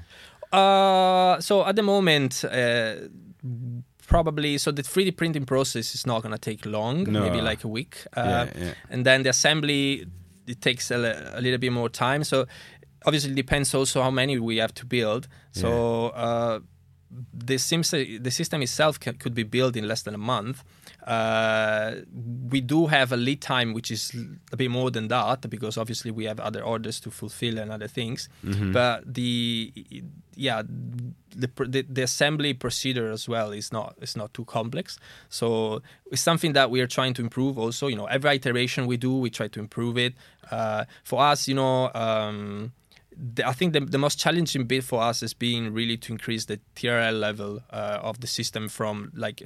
Uh, 0.61 1.39
so 1.47 1.65
at 1.69 1.75
the 1.75 1.83
moment, 1.93 2.43
uh, 2.45 2.95
probably 4.07 4.57
so 4.57 4.71
the 4.71 4.83
3D 4.83 5.15
printing 5.15 5.45
process 5.45 5.95
is 5.95 6.05
not 6.05 6.21
gonna 6.23 6.37
take 6.37 6.65
long, 6.65 7.03
No. 7.03 7.21
maybe 7.21 7.41
like 7.41 7.63
a 7.63 7.67
week. 7.67 7.95
Uh, 8.15 8.21
Yeah, 8.55 8.63
yeah. 8.65 8.73
And 8.89 9.05
then 9.05 9.23
the 9.23 9.29
assembly 9.29 10.05
it 10.47 10.59
takes 10.61 10.91
a, 10.91 10.97
a 11.35 11.41
little 11.41 11.59
bit 11.59 11.71
more 11.71 11.89
time. 11.89 12.23
So 12.23 12.45
obviously 13.05 13.31
it 13.31 13.35
depends 13.35 13.73
also 13.73 14.01
how 14.01 14.11
many 14.11 14.37
we 14.39 14.57
have 14.57 14.73
to 14.73 14.85
build. 14.85 15.27
So 15.51 16.09
uh, 16.09 16.59
the 17.33 17.57
the 18.21 18.31
system 18.31 18.61
itself 18.61 18.99
can, 18.99 19.15
could 19.15 19.33
be 19.33 19.43
built 19.43 19.75
in 19.75 19.87
less 19.87 20.01
than 20.03 20.13
a 20.15 20.23
month. 20.33 20.63
Uh, 21.07 21.95
we 22.49 22.61
do 22.61 22.85
have 22.87 23.11
a 23.11 23.17
lead 23.17 23.41
time 23.41 23.73
which 23.73 23.89
is 23.89 24.13
a 24.51 24.57
bit 24.57 24.69
more 24.69 24.91
than 24.91 25.07
that 25.07 25.49
because 25.49 25.77
obviously 25.77 26.11
we 26.11 26.25
have 26.25 26.39
other 26.39 26.63
orders 26.63 26.99
to 26.99 27.09
fulfill 27.09 27.57
and 27.57 27.71
other 27.71 27.87
things. 27.87 28.29
But 28.71 29.13
the 29.13 29.73
yeah 30.35 30.61
the, 31.35 31.49
the 31.67 31.85
the 31.89 32.03
assembly 32.03 32.53
procedure 32.53 33.09
as 33.11 33.27
well 33.27 33.51
is 33.51 33.71
not 33.71 33.95
is 34.01 34.15
not 34.15 34.33
too 34.33 34.45
complex. 34.45 34.99
So 35.29 35.81
it's 36.11 36.21
something 36.21 36.53
that 36.53 36.69
we 36.69 36.81
are 36.81 36.87
trying 36.87 37.13
to 37.15 37.21
improve. 37.21 37.57
Also, 37.57 37.87
you 37.87 37.95
know, 37.95 38.05
every 38.05 38.35
iteration 38.35 38.85
we 38.85 38.97
do, 38.97 39.17
we 39.17 39.29
try 39.29 39.47
to 39.47 39.59
improve 39.59 39.97
it. 39.97 40.13
Uh, 40.51 40.85
for 41.03 41.21
us, 41.21 41.47
you 41.47 41.55
know. 41.55 41.91
Um, 41.93 42.73
I 43.45 43.51
think 43.51 43.73
the, 43.73 43.81
the 43.81 43.97
most 43.97 44.19
challenging 44.19 44.63
bit 44.65 44.83
for 44.83 45.01
us 45.01 45.19
has 45.19 45.33
been 45.33 45.73
really 45.73 45.97
to 45.97 46.13
increase 46.13 46.45
the 46.45 46.59
TRL 46.75 47.19
level 47.19 47.59
uh, 47.69 47.99
of 48.01 48.21
the 48.21 48.27
system 48.27 48.69
from 48.69 49.11
like 49.13 49.43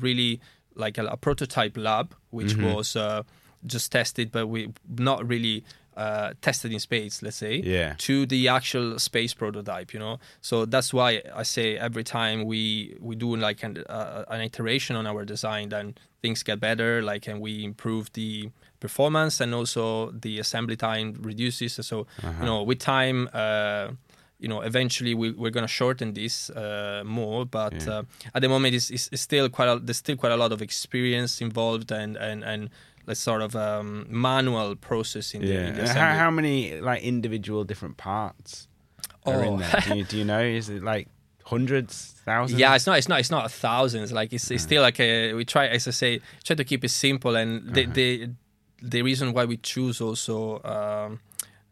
really 0.00 0.40
like 0.78 0.96
a, 0.98 1.06
a 1.06 1.16
prototype 1.16 1.76
lab, 1.76 2.14
which 2.30 2.54
Mm-hmm. 2.54 2.62
was 2.74 2.96
uh, 2.96 3.22
just 3.66 3.90
tested, 3.92 4.30
but 4.32 4.46
we 4.46 4.72
not 4.98 5.26
really 5.28 5.64
uh, 5.96 6.32
tested 6.40 6.72
in 6.72 6.78
space, 6.78 7.22
let's 7.22 7.36
say, 7.36 7.56
Yeah. 7.64 7.94
to 7.98 8.24
the 8.24 8.46
actual 8.48 8.98
space 9.00 9.34
prototype. 9.34 9.92
You 9.92 9.98
know, 10.00 10.18
so 10.40 10.64
that's 10.64 10.94
why 10.94 11.22
I 11.34 11.42
say 11.42 11.76
every 11.76 12.04
time 12.04 12.44
we 12.46 12.96
we 13.00 13.16
do 13.16 13.34
like 13.36 13.64
an, 13.66 13.82
uh, 13.88 14.24
an 14.28 14.40
iteration 14.40 14.94
on 14.96 15.06
our 15.06 15.24
design, 15.24 15.70
then 15.70 15.94
things 16.22 16.42
get 16.44 16.60
better. 16.60 17.02
Like, 17.02 17.26
and 17.30 17.40
we 17.40 17.64
improve 17.64 18.12
the 18.12 18.50
performance 18.80 19.40
and 19.44 19.52
also 19.54 20.12
the 20.12 20.38
assembly 20.38 20.76
time 20.76 21.14
reduces. 21.20 21.74
So 21.86 22.06
Uh-huh. 22.22 22.32
you 22.40 22.46
know, 22.46 22.62
with 22.62 22.78
time. 22.78 23.28
Uh, 23.34 23.88
you 24.38 24.48
know, 24.48 24.60
eventually 24.60 25.14
we, 25.14 25.32
we're 25.32 25.50
going 25.50 25.64
to 25.66 25.68
shorten 25.80 26.12
this 26.14 26.48
uh, 26.50 27.02
more, 27.04 27.44
but 27.44 27.86
uh, 27.88 28.02
at 28.34 28.40
the 28.42 28.48
moment, 28.48 28.74
it's, 28.74 28.90
it's, 28.90 29.20
still 29.20 29.48
quite 29.48 29.68
a, 29.68 29.78
there's 29.80 29.96
still 29.98 30.16
quite 30.16 30.32
a 30.32 30.36
lot 30.36 30.52
of 30.52 30.62
experience 30.62 31.40
involved 31.40 31.90
and 31.90 32.16
and 32.16 32.44
and 32.44 32.70
let's 33.06 33.20
sort 33.20 33.42
of 33.42 33.56
um, 33.56 34.06
manual 34.08 34.76
process 34.76 35.34
in 35.34 35.40
the, 35.42 35.48
Yeah. 35.48 35.68
in 35.68 35.74
the 35.76 35.88
How, 35.88 36.14
how 36.14 36.30
many 36.30 36.80
like 36.80 37.02
individual 37.02 37.64
different 37.64 37.96
parts 37.96 38.68
are 39.26 39.42
in 39.42 39.54
Oh. 39.54 39.56
there? 39.58 39.80
Do 39.86 39.96
you, 39.98 40.04
do 40.04 40.16
you 40.18 40.24
know? 40.24 40.40
Is 40.42 40.68
it 40.68 40.82
like 40.82 41.08
hundreds, 41.44 42.14
thousands? 42.24 42.60
Yeah, 42.60 42.74
it's 42.76 42.86
not. 42.86 42.98
It's 42.98 43.08
not. 43.08 43.20
It's 43.20 43.30
not 43.30 43.50
thousands. 43.50 44.12
Like 44.12 44.32
it's, 44.32 44.50
it's 44.50 44.62
still 44.62 44.82
like 44.82 45.00
a. 45.00 45.32
We 45.34 45.44
try, 45.44 45.66
as 45.66 45.88
I 45.88 45.92
say, 45.92 46.20
try 46.44 46.54
to 46.56 46.64
keep 46.64 46.84
it 46.84 46.90
simple. 46.90 47.34
And 47.36 47.74
the 47.74 47.84
Uh-huh. 47.84 47.92
the 47.94 48.30
the 48.82 49.02
reason 49.02 49.32
why 49.32 49.44
we 49.46 49.56
choose 49.56 50.00
also 50.00 50.62
um, 50.62 51.20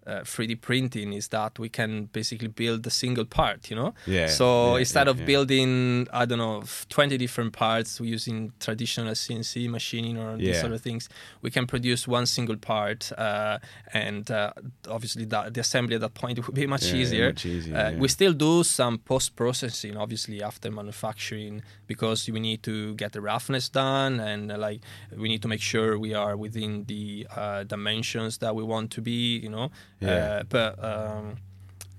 uh, 0.06 0.20
3D 0.20 0.60
printing 0.60 1.12
is 1.12 1.28
that 1.28 1.58
we 1.58 1.68
can 1.68 2.04
basically 2.12 2.48
build 2.48 2.86
a 2.86 2.90
single 2.90 3.24
part. 3.24 3.70
You 3.70 3.76
know. 3.76 3.94
Yeah, 4.06 4.28
So 4.28 4.46
yeah, 4.74 4.80
instead 4.80 5.06
yeah, 5.06 5.10
of 5.12 5.20
yeah. 5.20 5.26
building, 5.26 6.06
I 6.12 6.24
don't 6.26 6.38
know, 6.38 6.62
20 6.88 7.16
different 7.18 7.52
parts 7.52 8.00
using 8.00 8.52
traditional 8.60 9.12
CNC 9.14 9.68
machining 9.68 10.16
or 10.18 10.36
these 10.36 10.60
sort 10.60 10.72
of 10.72 10.80
things, 10.80 11.08
we 11.42 11.50
can 11.50 11.66
produce 11.66 12.06
one 12.08 12.26
single 12.26 12.56
part, 12.56 13.10
uh, 13.18 13.58
and 13.92 14.30
uh, 14.30 14.52
obviously 14.88 15.24
that, 15.26 15.54
the 15.54 15.60
assembly 15.60 15.94
at 15.96 16.00
that 16.02 16.14
point 16.14 16.44
would 16.46 16.54
be 16.54 16.66
much 16.66 16.92
easier. 16.92 17.28
much 17.28 17.46
easier, 17.46 17.76
Uh. 17.76 17.92
We 17.98 18.08
still 18.08 18.32
do 18.32 18.62
some 18.64 18.98
post 18.98 19.36
processing, 19.36 19.96
obviously 19.96 20.42
after 20.42 20.70
manufacturing, 20.70 21.62
because 21.86 22.30
we 22.30 22.40
need 22.40 22.62
to 22.62 22.94
get 22.94 23.12
the 23.12 23.20
roughness 23.20 23.68
done, 23.68 24.20
and 24.20 24.50
uh, 24.52 24.58
like 24.58 24.80
we 25.16 25.28
need 25.28 25.42
to 25.42 25.48
make 25.48 25.60
sure 25.62 25.98
we 25.98 26.14
are 26.14 26.36
within 26.36 26.84
the 26.86 27.26
uh, 27.34 27.64
dimensions 27.64 28.38
that 28.38 28.54
we 28.54 28.62
want 28.62 28.90
to 28.92 29.00
be. 29.00 29.38
You 29.38 29.50
know, 29.50 29.70
Yeah. 30.00 30.10
uh, 30.40 30.42
but 30.48 30.84
um, 30.84 31.36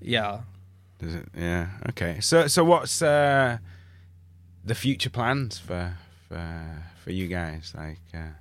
yeah. 0.00 0.40
Does 0.98 1.14
it? 1.14 1.28
Yeah. 1.36 1.66
Okay. 1.90 2.20
So 2.20 2.46
so 2.48 2.64
what's 2.64 3.02
uh, 3.02 3.58
the 4.64 4.74
future 4.74 5.10
plans 5.10 5.58
for 5.58 5.96
for 6.28 6.82
for 7.04 7.10
you 7.12 7.26
guys? 7.28 7.74
Like. 7.76 8.00
Uh, 8.14 8.34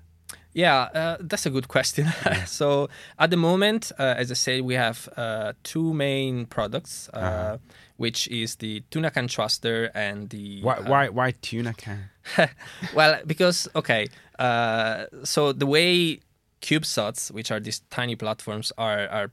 Yeah, 0.54 0.90
uh, 0.96 1.18
that's 1.30 1.46
a 1.46 1.50
good 1.52 1.68
question. 1.68 2.08
so 2.48 2.90
at 3.20 3.30
the 3.30 3.38
moment, 3.38 3.92
uh, 4.00 4.16
as 4.18 4.32
I 4.32 4.34
say, 4.36 4.62
we 4.62 4.74
have 4.76 5.08
uh, 5.16 5.54
two 5.64 5.94
main 5.94 6.46
products, 6.48 7.10
uh, 7.14 7.18
Uh-huh. 7.20 7.58
which 7.98 8.28
is 8.28 8.56
the 8.56 8.82
tuna 8.90 9.12
can 9.12 9.28
thruster 9.28 9.92
and 9.94 10.30
the 10.30 10.62
why 10.64 10.74
uh, 10.78 10.90
why 10.90 11.10
why 11.10 11.32
tuna 11.42 11.74
can? 11.74 12.10
well, 12.96 13.22
because 13.28 13.70
okay, 13.76 14.08
uh, 14.40 15.06
so 15.24 15.54
the 15.54 15.68
way 15.68 16.20
CubeSats, 16.62 17.30
which 17.32 17.52
are 17.52 17.60
these 17.62 17.82
tiny 17.90 18.16
platforms, 18.16 18.74
are 18.78 19.08
are 19.12 19.30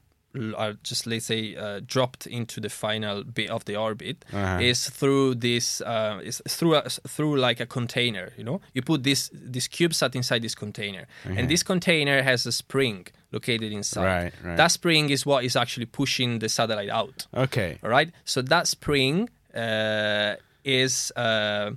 are 0.56 0.74
just 0.82 1.06
let's 1.06 1.26
say 1.26 1.54
uh, 1.56 1.80
dropped 1.86 2.26
into 2.26 2.60
the 2.60 2.68
final 2.68 3.22
bit 3.24 3.50
of 3.50 3.64
the 3.64 3.76
orbit 3.76 4.24
Uh-huh. 4.32 4.58
is 4.60 4.88
through 4.90 5.36
this 5.36 5.80
uh, 5.80 6.20
is 6.22 6.42
through 6.48 6.74
a, 6.76 6.82
through 7.08 7.36
like 7.36 7.60
a 7.62 7.66
container. 7.66 8.32
You 8.36 8.44
know, 8.44 8.60
you 8.74 8.82
put 8.82 9.02
this 9.02 9.30
this 9.32 9.68
CubeSat 9.68 10.14
inside 10.14 10.42
this 10.42 10.54
container, 10.54 11.06
and 11.24 11.48
this 11.48 11.62
container 11.62 12.22
has 12.22 12.46
a 12.46 12.52
spring 12.52 13.06
located 13.32 13.72
inside. 13.72 14.04
Right, 14.04 14.32
right. 14.44 14.56
That 14.56 14.70
spring 14.72 15.10
is 15.10 15.26
what 15.26 15.44
is 15.44 15.56
actually 15.56 15.86
pushing 15.86 16.38
the 16.40 16.48
satellite 16.48 16.90
out. 16.90 17.26
Okay. 17.34 17.78
All 17.82 17.90
right. 17.90 18.10
So 18.24 18.42
that 18.42 18.66
spring 18.68 19.28
uh, 19.54 20.34
is 20.64 21.12
uh, 21.16 21.70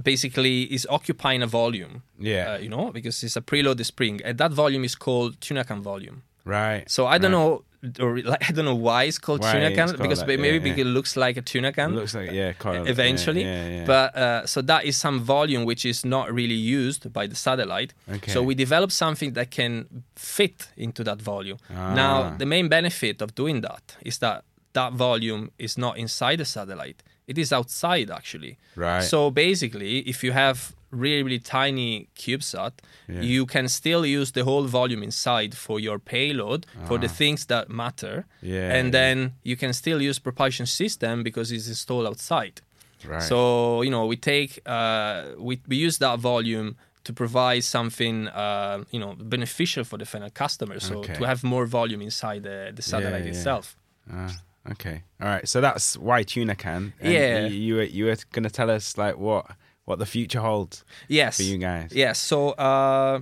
basically 0.00 0.62
is 0.64 0.86
occupying 0.90 1.42
a 1.42 1.46
volume. 1.46 2.02
Yeah. 2.18 2.52
Uh, 2.54 2.58
you 2.58 2.68
know, 2.68 2.90
because 2.92 3.22
it's 3.22 3.36
a 3.36 3.40
preloaded 3.40 3.84
spring, 3.86 4.20
and 4.24 4.38
that 4.38 4.52
volume 4.52 4.84
is 4.84 4.94
called 4.94 5.40
tunacan 5.40 5.80
volume. 5.80 6.22
Right. 6.44 6.90
So 6.90 7.06
I 7.06 7.18
don't 7.18 7.32
right. 7.32 7.38
know, 7.38 7.64
or 8.00 8.20
like 8.20 8.48
I 8.48 8.52
don't 8.52 8.64
know 8.64 8.74
why 8.74 9.04
it's 9.04 9.18
called 9.18 9.40
Why 9.40 9.54
tunacan 9.54 9.70
it's 9.70 9.92
called 9.92 10.02
because 10.02 10.20
that, 10.20 10.26
maybe 10.26 10.48
yeah, 10.48 10.58
because 10.58 10.78
yeah. 10.78 10.84
it 10.84 10.88
looks 10.88 11.16
like 11.16 11.36
a 11.36 11.42
tunacan. 11.42 11.88
It 11.90 11.94
looks 11.94 12.14
like 12.14 12.30
yeah. 12.30 12.52
Quite 12.52 12.86
eventually, 12.86 13.42
yeah. 13.42 13.84
but 13.84 14.16
uh, 14.16 14.46
so 14.46 14.62
that 14.62 14.84
is 14.84 14.96
some 14.96 15.20
volume 15.20 15.64
which 15.64 15.84
is 15.84 16.04
not 16.04 16.32
really 16.32 16.54
used 16.54 17.12
by 17.12 17.26
the 17.26 17.34
satellite. 17.34 17.92
Okay. 18.08 18.30
So 18.30 18.42
we 18.42 18.54
developed 18.54 18.92
something 18.92 19.32
that 19.32 19.50
can 19.50 20.04
fit 20.14 20.68
into 20.76 21.02
that 21.04 21.20
volume. 21.20 21.58
Ah. 21.70 21.94
Now 21.94 22.36
the 22.36 22.46
main 22.46 22.68
benefit 22.68 23.20
of 23.20 23.34
doing 23.34 23.62
that 23.62 23.96
is 24.02 24.18
that 24.18 24.44
that 24.74 24.92
volume 24.92 25.50
is 25.58 25.76
not 25.76 25.98
inside 25.98 26.36
the 26.36 26.44
satellite; 26.44 27.02
it 27.26 27.38
is 27.38 27.52
outside 27.52 28.10
actually. 28.10 28.56
Right. 28.76 29.02
So 29.02 29.30
basically, 29.30 29.98
if 30.08 30.22
you 30.24 30.32
have 30.32 30.74
really 30.90 31.22
really 31.22 31.38
tiny 31.40 32.08
CubeSat, 32.16 32.72
Yeah. 33.08 33.22
you 33.22 33.46
can 33.46 33.68
still 33.68 34.04
use 34.20 34.32
the 34.32 34.44
whole 34.44 34.64
volume 34.68 35.02
inside 35.04 35.54
for 35.56 35.80
your 35.80 35.98
payload 35.98 36.66
for 36.88 36.98
the 36.98 37.08
things 37.08 37.46
that 37.46 37.68
matter. 37.68 38.24
Ah. 38.26 38.36
Yeah, 38.42 38.74
And 38.76 38.86
yeah. 38.86 38.98
then 39.00 39.32
you 39.42 39.56
can 39.56 39.72
still 39.72 40.00
use 40.02 40.20
propulsion 40.20 40.66
system 40.66 41.22
because 41.22 41.50
it's 41.54 41.68
installed 41.68 42.06
outside. 42.06 42.60
Right. 43.04 43.22
So 43.22 43.82
you 43.82 43.90
know 43.90 44.04
we 44.06 44.16
take 44.16 44.60
uh, 44.66 45.22
we 45.38 45.60
we 45.68 45.76
use 45.86 45.98
that 45.98 46.18
volume 46.20 46.76
to 47.04 47.12
provide 47.12 47.62
something 47.64 48.28
uh, 48.28 48.84
you 48.94 49.00
know 49.00 49.14
beneficial 49.18 49.84
for 49.84 49.98
the 49.98 50.04
final 50.06 50.30
customer. 50.30 50.78
So 50.80 50.94
Okay. 50.98 51.14
to 51.14 51.24
have 51.26 51.42
more 51.42 51.66
volume 51.66 52.02
inside 52.04 52.42
the, 52.42 52.70
the 52.76 52.82
satellite 52.82 53.24
yeah. 53.24 53.30
itself. 53.34 53.76
Ah, 54.10 54.28
okay. 54.70 55.02
All 55.20 55.28
right. 55.28 55.46
So 55.48 55.60
that's 55.60 55.96
why 55.98 56.22
tuna 56.22 56.54
can. 56.54 56.92
And 57.00 57.12
Yeah. 57.12 57.46
You, 57.46 57.56
you 57.56 57.74
were 57.76 57.82
you 57.82 58.04
were 58.06 58.16
gonna 58.32 58.50
tell 58.50 58.70
us 58.70 58.96
like 58.96 59.16
what 59.18 59.46
what 59.84 59.98
the 59.98 60.06
future 60.06 60.40
holds 60.40 60.84
Yes. 61.08 61.36
for 61.36 61.42
you 61.42 61.58
guys. 61.58 61.90
Yes. 61.92 62.18
So 62.20 62.50
uh, 62.50 63.20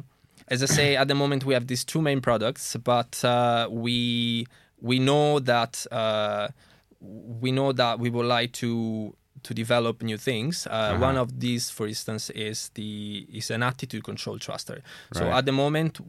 as 0.49 0.63
I 0.63 0.67
say, 0.67 0.97
at 0.97 1.09
the 1.09 1.15
moment 1.15 1.45
we 1.45 1.55
have 1.55 1.67
these 1.67 1.85
two 1.85 2.03
main 2.03 2.21
products, 2.21 2.77
but 2.77 3.25
uh, 3.25 3.69
we 3.71 4.47
we 4.81 4.99
know 4.99 5.39
that 5.41 5.87
uh, 5.91 6.49
we 7.01 7.51
know 7.53 7.73
that 7.73 7.99
we 7.99 8.11
would 8.11 8.27
like 8.27 8.53
to 8.53 9.15
to 9.43 9.55
develop 9.55 10.03
new 10.03 10.19
things. 10.19 10.67
Uh, 10.67 10.71
Uh-huh. 10.71 10.99
One 11.07 11.17
of 11.17 11.41
these, 11.41 11.71
for 11.71 11.87
instance, 11.87 12.29
is 12.35 12.71
the 12.75 13.27
is 13.33 13.51
an 13.51 13.63
attitude 13.63 14.03
control 14.05 14.39
thruster. 14.39 14.83
So 15.15 15.25
at 15.31 15.47
the 15.47 15.53
moment. 15.53 16.01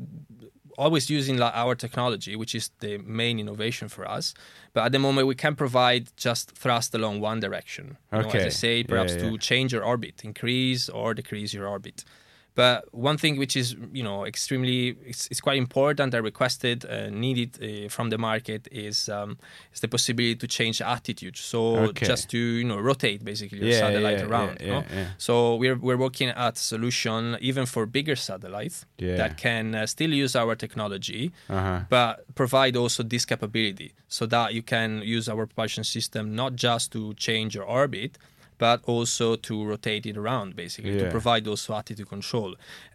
Always 0.85 1.09
using 1.09 1.37
like, 1.43 1.53
our 1.63 1.73
technology, 1.75 2.33
which 2.41 2.53
is 2.59 2.65
the 2.79 2.97
main 3.21 3.35
innovation 3.43 3.87
for 3.95 4.03
us. 4.17 4.33
But 4.73 4.81
at 4.87 4.91
the 4.91 4.99
moment, 4.99 5.27
we 5.27 5.35
can 5.35 5.55
provide 5.55 6.03
just 6.17 6.51
thrust 6.63 6.89
along 6.95 7.21
one 7.21 7.39
direction. 7.39 7.85
You 8.11 8.19
know, 8.19 8.27
Okay. 8.27 8.39
as 8.39 8.45
I 8.45 8.49
say, 8.49 8.77
Yeah, 8.77 8.91
perhaps 8.91 9.13
yeah. 9.13 9.23
to 9.29 9.37
change 9.49 9.69
your 9.75 9.83
orbit, 9.91 10.15
increase 10.23 10.89
or 10.89 11.13
decrease 11.13 11.53
your 11.57 11.67
orbit. 11.67 12.03
But 12.53 12.93
one 12.93 13.17
thing 13.17 13.37
which 13.39 13.55
is, 13.55 13.75
you 13.93 14.03
know, 14.03 14.25
extremely, 14.25 14.97
it's, 15.05 15.27
it's 15.31 15.39
quite 15.39 15.57
important 15.57 16.13
and 16.13 16.23
requested, 16.23 16.83
uh, 16.85 17.09
needed 17.09 17.51
uh, 17.63 17.87
from 17.89 18.09
the 18.09 18.17
market 18.17 18.67
is 18.71 19.07
um, 19.07 19.37
is 19.73 19.79
the 19.79 19.87
possibility 19.87 20.35
to 20.35 20.47
change 20.47 20.81
attitude. 20.81 21.37
So 21.37 21.61
Okay. 21.89 22.05
just 22.07 22.29
to 22.31 22.37
you 22.37 22.65
know 22.65 22.77
rotate 22.77 23.23
basically 23.23 23.59
your 23.59 23.69
Yeah, 23.69 23.79
satellite 23.79 24.19
yeah, 24.19 24.25
around. 24.25 24.57
yeah, 24.59 24.65
you 24.67 24.73
know? 24.73 25.07
So 25.17 25.55
we're 25.55 25.77
we're 25.77 25.97
working 25.97 26.29
at 26.29 26.55
a 26.57 26.59
solution 26.59 27.37
even 27.39 27.65
for 27.65 27.85
bigger 27.85 28.15
satellites 28.17 28.85
that 29.17 29.37
can 29.37 29.73
uh, 29.75 29.85
still 29.87 30.13
use 30.13 30.35
our 30.35 30.55
technology, 30.55 31.31
Uh-huh. 31.49 31.79
but 31.89 32.25
provide 32.35 32.75
also 32.75 33.01
this 33.03 33.25
capability 33.25 33.93
so 34.07 34.25
that 34.27 34.53
you 34.53 34.61
can 34.63 35.01
use 35.17 35.29
our 35.31 35.45
propulsion 35.47 35.83
system 35.85 36.35
not 36.35 36.51
just 36.55 36.91
to 36.91 37.13
change 37.15 37.55
your 37.55 37.65
orbit 37.65 38.17
but 38.65 38.79
also 38.93 39.35
to 39.47 39.53
rotate 39.71 40.05
it 40.11 40.15
around 40.23 40.47
basically 40.63 40.93
Yeah. 40.95 41.05
to 41.05 41.11
provide 41.17 41.43
also 41.51 41.69
attitude 41.81 42.07
control 42.15 42.51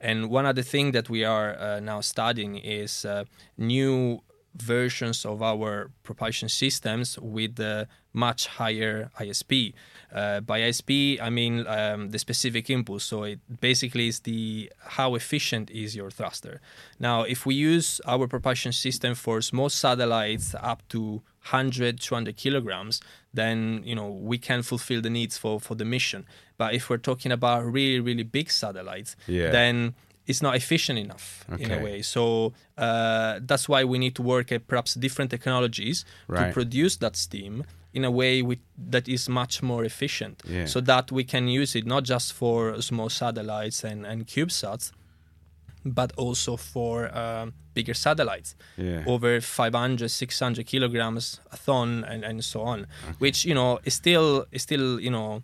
and 0.08 0.16
one 0.38 0.46
other 0.52 0.64
thing 0.72 0.86
that 0.96 1.06
we 1.14 1.20
are 1.34 1.48
uh, 1.58 1.80
now 1.92 2.00
studying 2.14 2.52
is 2.82 3.04
uh, 3.04 3.24
new 3.74 4.20
versions 4.72 5.18
of 5.32 5.42
our 5.42 5.90
propulsion 6.02 6.48
systems 6.48 7.18
with 7.36 7.60
uh, 7.60 7.84
much 8.12 8.46
higher 8.60 9.10
ISP. 9.20 9.74
Uh, 10.14 10.40
by 10.40 10.58
ISP, 10.60 11.20
I 11.20 11.30
mean 11.38 11.54
um, 11.66 12.00
the 12.12 12.18
specific 12.18 12.70
impulse. 12.70 13.04
So 13.04 13.24
it 13.24 13.40
basically 13.60 14.06
is 14.08 14.20
the 14.20 14.72
how 14.98 15.14
efficient 15.14 15.70
is 15.70 15.94
your 15.94 16.10
thruster. 16.10 16.60
Now, 16.98 17.18
if 17.34 17.44
we 17.48 17.54
use 17.54 18.00
our 18.06 18.26
propulsion 18.26 18.72
system 18.72 19.14
for 19.14 19.42
small 19.42 19.68
satellites 19.68 20.54
up 20.72 20.80
to 20.88 21.20
100, 21.52 22.00
200 22.00 22.36
kilograms, 22.36 23.00
then 23.34 23.82
you 23.84 23.94
know 23.94 24.08
we 24.10 24.38
can 24.38 24.62
fulfill 24.62 25.00
the 25.00 25.10
needs 25.10 25.36
for 25.38 25.60
for 25.60 25.74
the 25.76 25.84
mission. 25.84 26.24
But 26.58 26.74
if 26.74 26.88
we're 26.90 26.98
talking 27.10 27.32
about 27.32 27.64
really, 27.64 28.00
really 28.00 28.24
big 28.24 28.50
satellites, 28.50 29.16
Yeah. 29.26 29.50
then 29.50 29.94
it's 30.26 30.42
not 30.42 30.56
efficient 30.56 30.98
enough 30.98 31.44
in 31.58 31.70
a 31.70 31.78
way. 31.84 32.02
So 32.02 32.52
uh, 32.76 33.38
that's 33.46 33.68
why 33.68 33.84
we 33.84 33.98
need 33.98 34.14
to 34.16 34.22
work 34.22 34.50
at 34.52 34.66
perhaps 34.66 34.94
different 34.94 35.30
technologies 35.30 36.04
Right. 36.28 36.48
to 36.48 36.52
produce 36.52 36.96
that 36.96 37.14
steam 37.16 37.64
in 37.92 38.04
a 38.04 38.10
way 38.10 38.42
with, 38.42 38.58
that 38.90 39.08
is 39.08 39.28
much 39.28 39.62
more 39.62 39.84
efficient, 39.84 40.42
Yeah. 40.44 40.66
so 40.66 40.80
that 40.82 41.12
we 41.12 41.24
can 41.24 41.48
use 41.48 41.74
it 41.78 41.86
not 41.86 42.02
just 42.04 42.32
for 42.32 42.80
small 42.82 43.08
satellites 43.08 43.84
and, 43.84 44.04
and 44.04 44.26
CubeSats, 44.26 44.90
but 45.94 46.12
also 46.16 46.56
for 46.56 47.16
um, 47.16 47.52
bigger 47.74 47.94
satellites 47.94 48.54
Yeah. 48.76 49.04
over 49.06 49.40
500 49.40 50.08
600 50.10 50.66
kilograms 50.66 51.40
a 51.52 51.56
ton 51.56 52.04
and, 52.04 52.24
and 52.24 52.44
so 52.44 52.60
on 52.62 52.86
which 53.18 53.44
you 53.44 53.54
know 53.54 53.78
is 53.84 53.94
still 53.94 54.46
is 54.52 54.62
still 54.62 55.00
you 55.00 55.10
know 55.10 55.42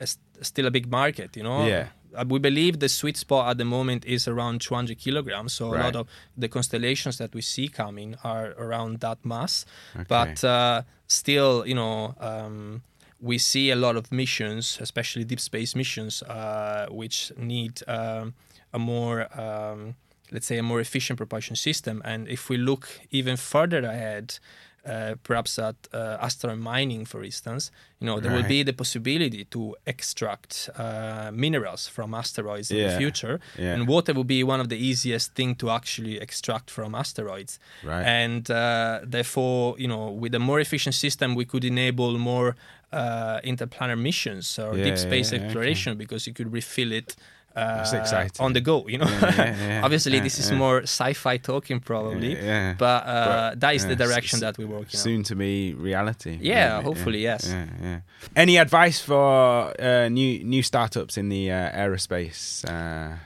is 0.00 0.18
still 0.42 0.66
a 0.66 0.70
big 0.70 0.90
market 0.90 1.36
you 1.36 1.42
know 1.42 1.66
Yeah. 1.66 1.86
Uh, 2.16 2.24
we 2.26 2.38
believe 2.38 2.78
the 2.80 2.88
sweet 2.88 3.16
spot 3.18 3.50
at 3.50 3.58
the 3.58 3.64
moment 3.66 4.04
is 4.06 4.26
around 4.28 4.60
200 4.62 4.96
kilograms 4.98 5.52
so 5.52 5.74
a 5.74 5.76
lot 5.84 5.94
of 5.96 6.06
the 6.38 6.48
constellations 6.48 7.18
that 7.18 7.34
we 7.34 7.42
see 7.42 7.68
coming 7.68 8.16
are 8.24 8.54
around 8.58 9.00
that 9.00 9.18
mass 9.24 9.66
Okay. 9.94 10.04
but 10.08 10.42
uh, 10.44 10.82
still 11.06 11.66
you 11.66 11.74
know 11.74 12.14
um, 12.20 12.82
we 13.20 13.36
see 13.38 13.70
a 13.70 13.76
lot 13.76 13.96
of 13.96 14.10
missions 14.10 14.78
especially 14.80 15.24
deep 15.24 15.40
space 15.40 15.74
missions 15.76 16.22
uh, 16.22 16.86
which 16.90 17.30
need 17.36 17.82
um, 17.86 18.32
a 18.72 18.78
more 18.78 19.28
um, 19.40 19.94
let's 20.30 20.46
say 20.46 20.58
a 20.58 20.62
more 20.62 20.80
efficient 20.80 21.16
propulsion 21.16 21.56
system. 21.56 22.02
And 22.04 22.28
if 22.28 22.48
we 22.50 22.56
look 22.56 22.88
even 23.10 23.36
further 23.36 23.80
ahead 23.84 24.38
uh, 24.86 25.14
perhaps 25.22 25.58
at 25.58 25.74
uh, 25.92 26.16
asteroid 26.20 26.58
mining 26.58 27.04
for 27.04 27.22
instance 27.22 27.70
you 28.00 28.06
know 28.06 28.20
there 28.20 28.32
will 28.32 28.48
be 28.48 28.62
the 28.62 28.72
possibility 28.72 29.44
to 29.44 29.74
extract 29.86 30.70
uh, 30.78 31.30
minerals 31.32 31.88
from 31.88 32.14
asteroids 32.14 32.70
in 32.70 32.86
the 32.88 32.96
future. 32.96 33.40
Yeah. 33.58 33.74
and 33.74 33.88
water 33.88 34.14
will 34.14 34.24
be 34.24 34.42
one 34.44 34.60
of 34.60 34.68
the 34.68 34.76
easiest 34.76 35.34
thing 35.34 35.56
to 35.56 35.70
actually 35.70 36.18
extract 36.20 36.70
from 36.70 36.94
asteroids. 36.94 37.58
Right. 37.84 38.02
and 38.02 38.50
uh, 38.50 39.00
therefore 39.04 39.74
you 39.78 39.88
know 39.88 40.10
with 40.10 40.34
a 40.34 40.38
more 40.38 40.60
efficient 40.60 40.94
system 40.94 41.34
we 41.34 41.44
could 41.44 41.64
enable 41.64 42.16
more 42.16 42.56
uh, 42.92 43.40
interplanar 43.44 43.98
missions 43.98 44.58
or 44.58 44.76
Yeah, 44.76 44.84
deep 44.84 44.98
space 44.98 45.32
yeah, 45.32 45.40
yeah, 45.40 45.44
exploration 45.44 45.98
because 45.98 46.26
you 46.26 46.32
could 46.32 46.52
refill 46.52 46.92
it 46.92 47.16
That's 47.58 47.92
exciting. 47.92 48.44
on 48.44 48.52
the 48.52 48.60
go 48.60 48.86
you 48.88 48.98
know 48.98 49.06
obviously 49.84 50.20
this 50.20 50.38
is 50.38 50.50
more 50.52 50.82
sci-fi 50.82 51.36
talking 51.38 51.80
probably 51.80 52.32
Yeah, 52.32 52.44
yeah. 52.44 52.74
but, 52.78 53.00
uh, 53.06 53.50
But, 53.50 53.60
that 53.60 53.74
is 53.74 53.86
the 53.86 53.96
direction 53.96 54.40
that 54.40 54.58
we're 54.58 54.66
working 54.78 54.98
Soon 55.00 55.22
to 55.24 55.34
be 55.34 55.74
reality. 55.74 56.38
Yeah, 56.40 56.82
hopefully, 56.82 57.20
yes. 57.22 57.42
Yeah, 57.48 57.66
yeah. 57.82 58.00
Any 58.36 58.58
advice 58.58 59.00
for 59.00 59.72
uh, 59.80 60.08
new 60.08 60.44
new 60.44 60.62
startups 60.62 61.16
in 61.16 61.28
the 61.28 61.50
uh, 61.50 61.82
aerospace 61.82 62.64
uh, 62.68 63.16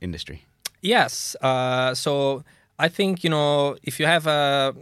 industry? 0.00 0.38
Yes. 0.80 1.36
Uh, 1.40 1.94
so 1.94 2.42
I 2.78 2.88
think 2.88 3.24
you 3.24 3.30
know 3.30 3.76
if 3.82 4.00
you 4.00 4.06
have 4.06 4.26
a 4.26 4.74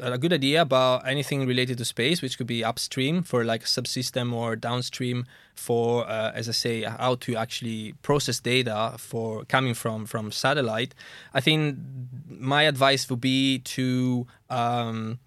a 0.00 0.18
good 0.18 0.32
idea 0.32 0.62
about 0.62 1.06
anything 1.06 1.46
related 1.46 1.78
to 1.78 1.84
space, 1.84 2.22
which 2.22 2.38
could 2.38 2.46
be 2.46 2.64
upstream 2.64 3.22
for 3.22 3.44
like 3.44 3.62
a 3.62 3.66
subsystem 3.66 4.32
or 4.32 4.56
downstream 4.56 5.26
for, 5.54 6.08
uh, 6.08 6.32
as 6.34 6.48
I 6.48 6.52
say, 6.52 6.82
how 6.82 7.16
to 7.16 7.36
actually 7.36 7.94
process 8.02 8.40
data 8.40 8.94
for 8.98 9.44
coming 9.44 9.74
from 9.74 10.06
from 10.06 10.32
satellite. 10.32 10.94
I 11.34 11.40
think 11.40 11.78
my 12.28 12.62
advice 12.64 13.08
would 13.10 13.20
be 13.20 13.58
to 13.60 14.26
um, 14.50 15.18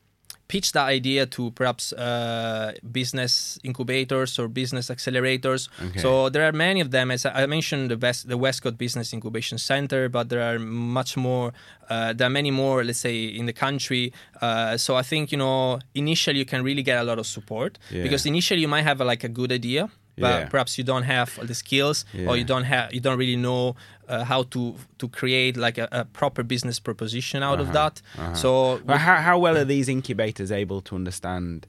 pitch 0.52 0.68
that 0.74 0.88
idea 1.00 1.26
to 1.36 1.42
perhaps 1.60 1.94
uh, 1.94 2.74
business 2.92 3.32
incubators 3.64 4.32
or 4.40 4.48
business 4.62 4.90
accelerators. 4.96 5.62
Okay. 5.88 6.00
So 6.04 6.10
there 6.34 6.44
are 6.48 6.52
many 6.68 6.80
of 6.86 6.90
them. 6.96 7.08
As 7.16 7.26
I 7.26 7.44
I 7.44 7.46
mentioned, 7.56 7.86
the 7.94 7.98
West, 8.06 8.22
the 8.34 8.38
Westcott 8.46 8.76
Business 8.78 9.08
Incubation 9.14 9.58
Center, 9.58 10.10
but 10.10 10.26
there 10.32 10.44
are 10.50 10.60
much 11.00 11.12
more. 11.28 11.48
Uh, 11.90 12.14
there 12.18 12.28
are 12.30 12.36
many 12.42 12.52
more, 12.52 12.84
let's 12.88 13.00
say, 13.08 13.18
in 13.40 13.46
the 13.52 13.54
country. 13.66 14.04
Uh, 14.42 14.78
so 14.86 14.92
I 15.02 15.04
think 15.12 15.32
you 15.34 15.38
know, 15.44 15.80
initially 15.94 16.40
you 16.44 16.46
can 16.54 16.62
really 16.70 16.84
get 16.84 16.98
a 17.02 17.04
lot 17.10 17.18
of 17.20 17.26
support 17.26 17.72
Yeah. 17.90 18.04
because 18.06 18.24
initially 18.34 18.62
you 18.66 18.70
might 18.76 18.86
have 18.92 19.00
a, 19.04 19.06
like 19.14 19.24
a 19.26 19.30
good 19.40 19.52
idea. 19.52 19.90
But 20.22 20.40
Yeah. 20.42 20.50
perhaps 20.50 20.78
you 20.78 20.84
don't 20.86 21.04
have 21.16 21.30
the 21.48 21.54
skills, 21.64 22.06
Yeah. 22.14 22.28
or 22.30 22.38
you 22.38 22.46
don't 22.46 22.66
have, 22.74 22.94
you 22.94 23.02
don't 23.02 23.18
really 23.24 23.36
know 23.48 23.76
uh, 24.08 24.24
how 24.32 24.44
to 24.44 24.76
to 24.98 25.08
create 25.10 25.56
like 25.66 25.78
a, 25.82 25.88
a 25.92 26.04
proper 26.20 26.44
business 26.44 26.80
proposition 26.80 27.44
out 27.44 27.60
of 27.60 27.68
Uh-huh, 27.70 27.80
that. 27.90 28.02
uh-huh. 28.18 28.36
So 28.36 28.50
Well, 28.86 28.98
how 29.08 29.18
how 29.28 29.38
well 29.44 29.56
are 29.58 29.66
these 29.76 29.88
incubators 29.92 30.52
able 30.52 30.82
to 30.82 30.96
understand 30.96 31.66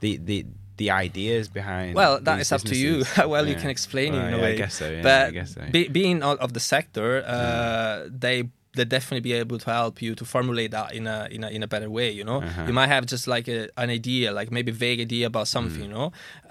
the 0.00 0.18
the 0.28 0.44
the 0.76 0.90
ideas 1.06 1.48
behind? 1.48 1.94
Well, 1.94 2.14
that 2.26 2.38
is 2.40 2.52
up 2.52 2.62
to 2.62 2.74
you 2.84 3.04
how 3.16 3.28
well 3.34 3.46
you 3.48 3.54
can 3.62 3.70
explain 3.70 4.12
Well, 4.12 4.22
it 4.24 4.28
in 4.28 4.34
a 4.34 4.36
yeah, 4.36 4.42
way. 4.42 4.52
I 4.54 4.56
guess 4.62 4.74
so. 4.74 4.86
Yeah, 4.90 5.02
but 5.02 5.22
I 5.28 5.30
guess 5.38 5.54
so. 5.54 5.60
be, 5.70 5.88
being 5.88 6.22
out 6.22 6.38
of 6.44 6.50
the 6.52 6.60
sector, 6.60 7.08
uh, 7.26 8.08
they 8.22 8.38
they 8.76 8.84
definitely 8.84 9.24
be 9.30 9.32
able 9.42 9.58
to 9.58 9.70
help 9.70 10.00
you 10.04 10.14
to 10.14 10.24
formulate 10.24 10.70
that 10.70 10.88
in 10.98 11.06
a 11.06 11.18
in 11.36 11.42
a 11.44 11.48
in 11.56 11.62
a 11.62 11.66
better 11.74 11.90
way. 11.98 12.08
You 12.18 12.24
know, 12.30 12.38
Uh-huh. 12.42 12.66
you 12.68 12.72
might 12.80 12.90
have 12.96 13.04
just 13.14 13.26
like 13.26 13.46
a, 13.48 13.60
an 13.82 13.90
idea, 13.90 14.26
like 14.40 14.48
maybe 14.56 14.70
vague 14.86 15.00
idea 15.08 15.26
about 15.32 15.48
something. 15.48 15.82
You 15.82 15.92
know, 15.96 16.08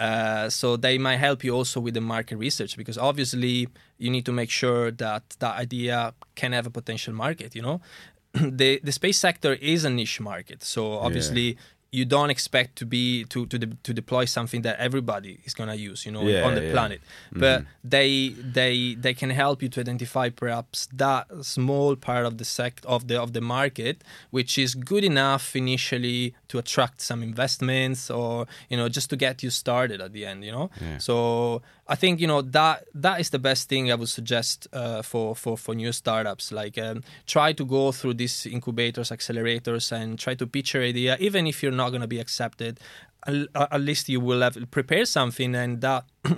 uh, 0.08 0.50
so 0.50 0.68
they 0.86 0.98
might 0.98 1.20
help 1.28 1.40
you 1.46 1.56
also 1.60 1.80
with 1.86 1.94
the 1.94 2.02
market 2.16 2.38
research 2.38 2.76
because 2.78 2.98
obviously 3.10 3.68
you 4.04 4.10
need 4.16 4.26
to 4.26 4.32
make 4.42 4.50
sure 4.62 4.92
that 5.04 5.24
that 5.40 5.54
idea 5.66 6.14
can 6.36 6.52
have 6.58 6.66
a 6.68 6.72
potential 6.80 7.14
market. 7.26 7.50
You 7.56 7.62
know, 7.68 7.78
the 8.34 8.80
the 8.84 8.92
space 8.92 9.18
sector 9.28 9.54
is 9.74 9.86
a 9.86 9.90
niche 9.90 10.20
market, 10.20 10.60
so 10.64 10.82
obviously 11.08 11.58
you 12.00 12.06
don't 12.16 12.32
expect 12.38 12.72
to 12.82 12.86
be 12.96 13.04
to 13.34 13.40
to, 13.52 13.58
de- 13.64 13.78
to 13.88 13.92
deploy 14.02 14.24
something 14.38 14.62
that 14.68 14.76
everybody 14.88 15.34
is 15.48 15.54
gonna 15.60 15.76
use, 15.90 16.00
you 16.06 16.12
know, 16.16 16.24
Yeah, 16.32 16.48
on 16.48 16.54
the 16.60 16.64
yeah. 16.66 16.76
planet. 16.76 17.00
But 17.44 17.60
they 17.94 18.10
they 18.58 18.76
they 19.06 19.14
can 19.22 19.32
help 19.44 19.58
you 19.64 19.70
to 19.76 19.80
identify 19.86 20.28
perhaps 20.44 20.78
that 21.06 21.24
small 21.56 21.96
part 22.08 22.26
of 22.30 22.34
the 22.42 22.46
sect 22.58 22.82
of 22.96 23.02
the 23.10 23.18
of 23.26 23.30
the 23.38 23.42
market 23.58 23.96
which 24.38 24.54
is 24.66 24.72
good 24.92 25.04
enough 25.04 25.56
initially 25.56 26.22
to 26.52 26.56
attract 26.64 26.98
some 27.10 27.20
investments 27.32 28.00
or 28.20 28.34
you 28.72 28.78
know 28.80 28.88
just 28.98 29.08
to 29.10 29.16
get 29.26 29.36
you 29.44 29.50
started 29.64 30.00
at 30.06 30.12
the 30.16 30.24
end, 30.32 30.40
you 30.48 30.52
know. 30.58 30.68
Yeah. 30.82 30.98
So 31.08 31.62
I 31.88 31.96
think 32.02 32.20
you 32.20 32.28
know 32.32 32.42
that 32.60 32.76
that 33.06 33.18
is 33.24 33.30
the 33.30 33.40
best 33.50 33.70
thing 33.70 33.84
I 33.92 33.96
would 34.02 34.10
suggest 34.20 34.58
uh, 34.74 35.02
for 35.10 35.36
for 35.36 35.54
for 35.64 35.74
new 35.76 35.92
startups. 35.92 36.46
Like 36.62 36.76
um, 36.88 36.98
try 37.36 37.54
to 37.60 37.64
go 37.78 37.92
through 37.98 38.16
these 38.24 38.36
incubators, 38.56 39.10
accelerators, 39.18 39.92
and 39.92 40.18
try 40.26 40.34
to 40.42 40.46
pitch 40.48 40.74
your 40.74 40.84
idea, 40.84 41.12
even 41.20 41.46
if 41.52 41.56
you're 41.62 41.78
not 41.84 41.85
going 41.90 42.02
to 42.02 42.08
be 42.08 42.20
accepted. 42.20 42.80
At, 43.28 43.48
at 43.56 43.82
least 43.82 44.08
you 44.10 44.20
will 44.20 44.42
have 44.42 44.58
prepared 44.72 45.08
something, 45.08 45.56
and 45.56 45.82
that. 45.82 46.06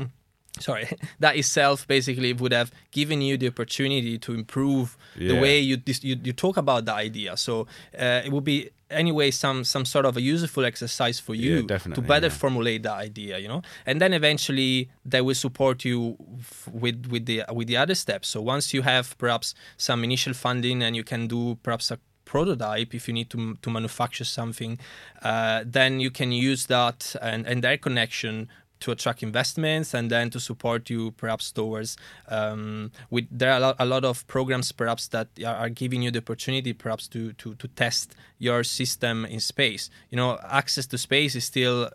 Sorry, 0.60 0.88
that 1.19 1.36
itself 1.36 1.88
basically 1.88 2.33
would 2.33 2.51
have 2.51 2.71
given 2.91 3.21
you 3.21 3.38
the 3.38 3.47
opportunity 3.47 4.17
to 4.17 4.33
improve 4.33 4.97
the 5.15 5.39
way 5.39 5.60
you, 5.60 5.77
you 6.01 6.15
you 6.23 6.33
talk 6.33 6.57
about 6.57 6.86
the 6.86 6.93
idea. 6.93 7.38
So 7.38 7.67
uh, 7.97 8.21
it 8.25 8.31
would 8.31 8.43
be 8.43 8.71
anyway 8.89 9.29
some 9.29 9.63
some 9.63 9.86
sort 9.86 10.05
of 10.05 10.17
a 10.17 10.21
useful 10.21 10.65
exercise 10.65 11.19
for 11.19 11.36
you 11.36 11.67
Yeah, 11.69 11.77
to 11.77 12.01
better 12.01 12.27
yeah. 12.27 12.33
formulate 12.33 12.83
the 12.83 12.91
idea 12.93 13.38
you 13.38 13.49
know 13.49 13.62
and 13.86 13.99
then 13.99 14.13
eventually 14.13 14.89
they 15.03 15.19
will 15.19 15.36
support 15.36 15.83
you 15.83 16.15
f- 16.39 16.69
with 16.71 17.05
with 17.07 17.25
the 17.25 17.43
with 17.51 17.67
the 17.67 17.75
other 17.75 17.95
steps 17.95 18.29
so 18.29 18.39
once 18.39 18.73
you 18.73 18.83
have 18.83 19.13
perhaps 19.17 19.53
some 19.75 20.05
initial 20.05 20.33
funding 20.33 20.81
and 20.81 20.95
you 20.95 21.03
can 21.03 21.27
do 21.27 21.57
perhaps 21.63 21.91
a 21.91 21.99
prototype 22.33 22.93
if 22.93 23.07
you 23.07 23.13
need 23.13 23.29
to 23.29 23.55
to 23.63 23.69
manufacture 23.69 24.27
something 24.39 24.77
uh, 25.23 25.63
then 25.65 25.99
you 25.99 26.11
can 26.11 26.31
use 26.31 26.67
that 26.67 27.15
and 27.21 27.47
and 27.47 27.63
their 27.63 27.77
connection 27.77 28.47
to 28.79 28.91
attract 28.91 29.23
investments 29.23 29.93
and 29.93 30.09
then 30.09 30.29
to 30.29 30.39
support 30.39 30.89
you 30.89 31.11
perhaps 31.11 31.51
towards 31.51 31.97
um, 32.29 32.91
with 33.09 33.25
there 33.31 33.51
are 33.51 33.57
a 33.57 33.59
lot, 33.59 33.75
a 33.79 33.85
lot 33.85 34.05
of 34.05 34.25
programs 34.27 34.71
perhaps 34.71 35.07
that 35.07 35.27
are, 35.45 35.69
giving 35.69 36.01
you 36.01 36.11
the 36.11 36.19
opportunity 36.19 36.73
perhaps 36.73 37.07
to, 37.07 37.33
to 37.33 37.55
to 37.55 37.67
test 37.69 38.15
your 38.37 38.63
system 38.63 39.25
in 39.25 39.39
space. 39.39 39.89
You 40.09 40.17
know 40.17 40.39
access 40.43 40.85
to 40.87 40.97
space 40.97 41.35
is 41.35 41.45
still 41.45 41.89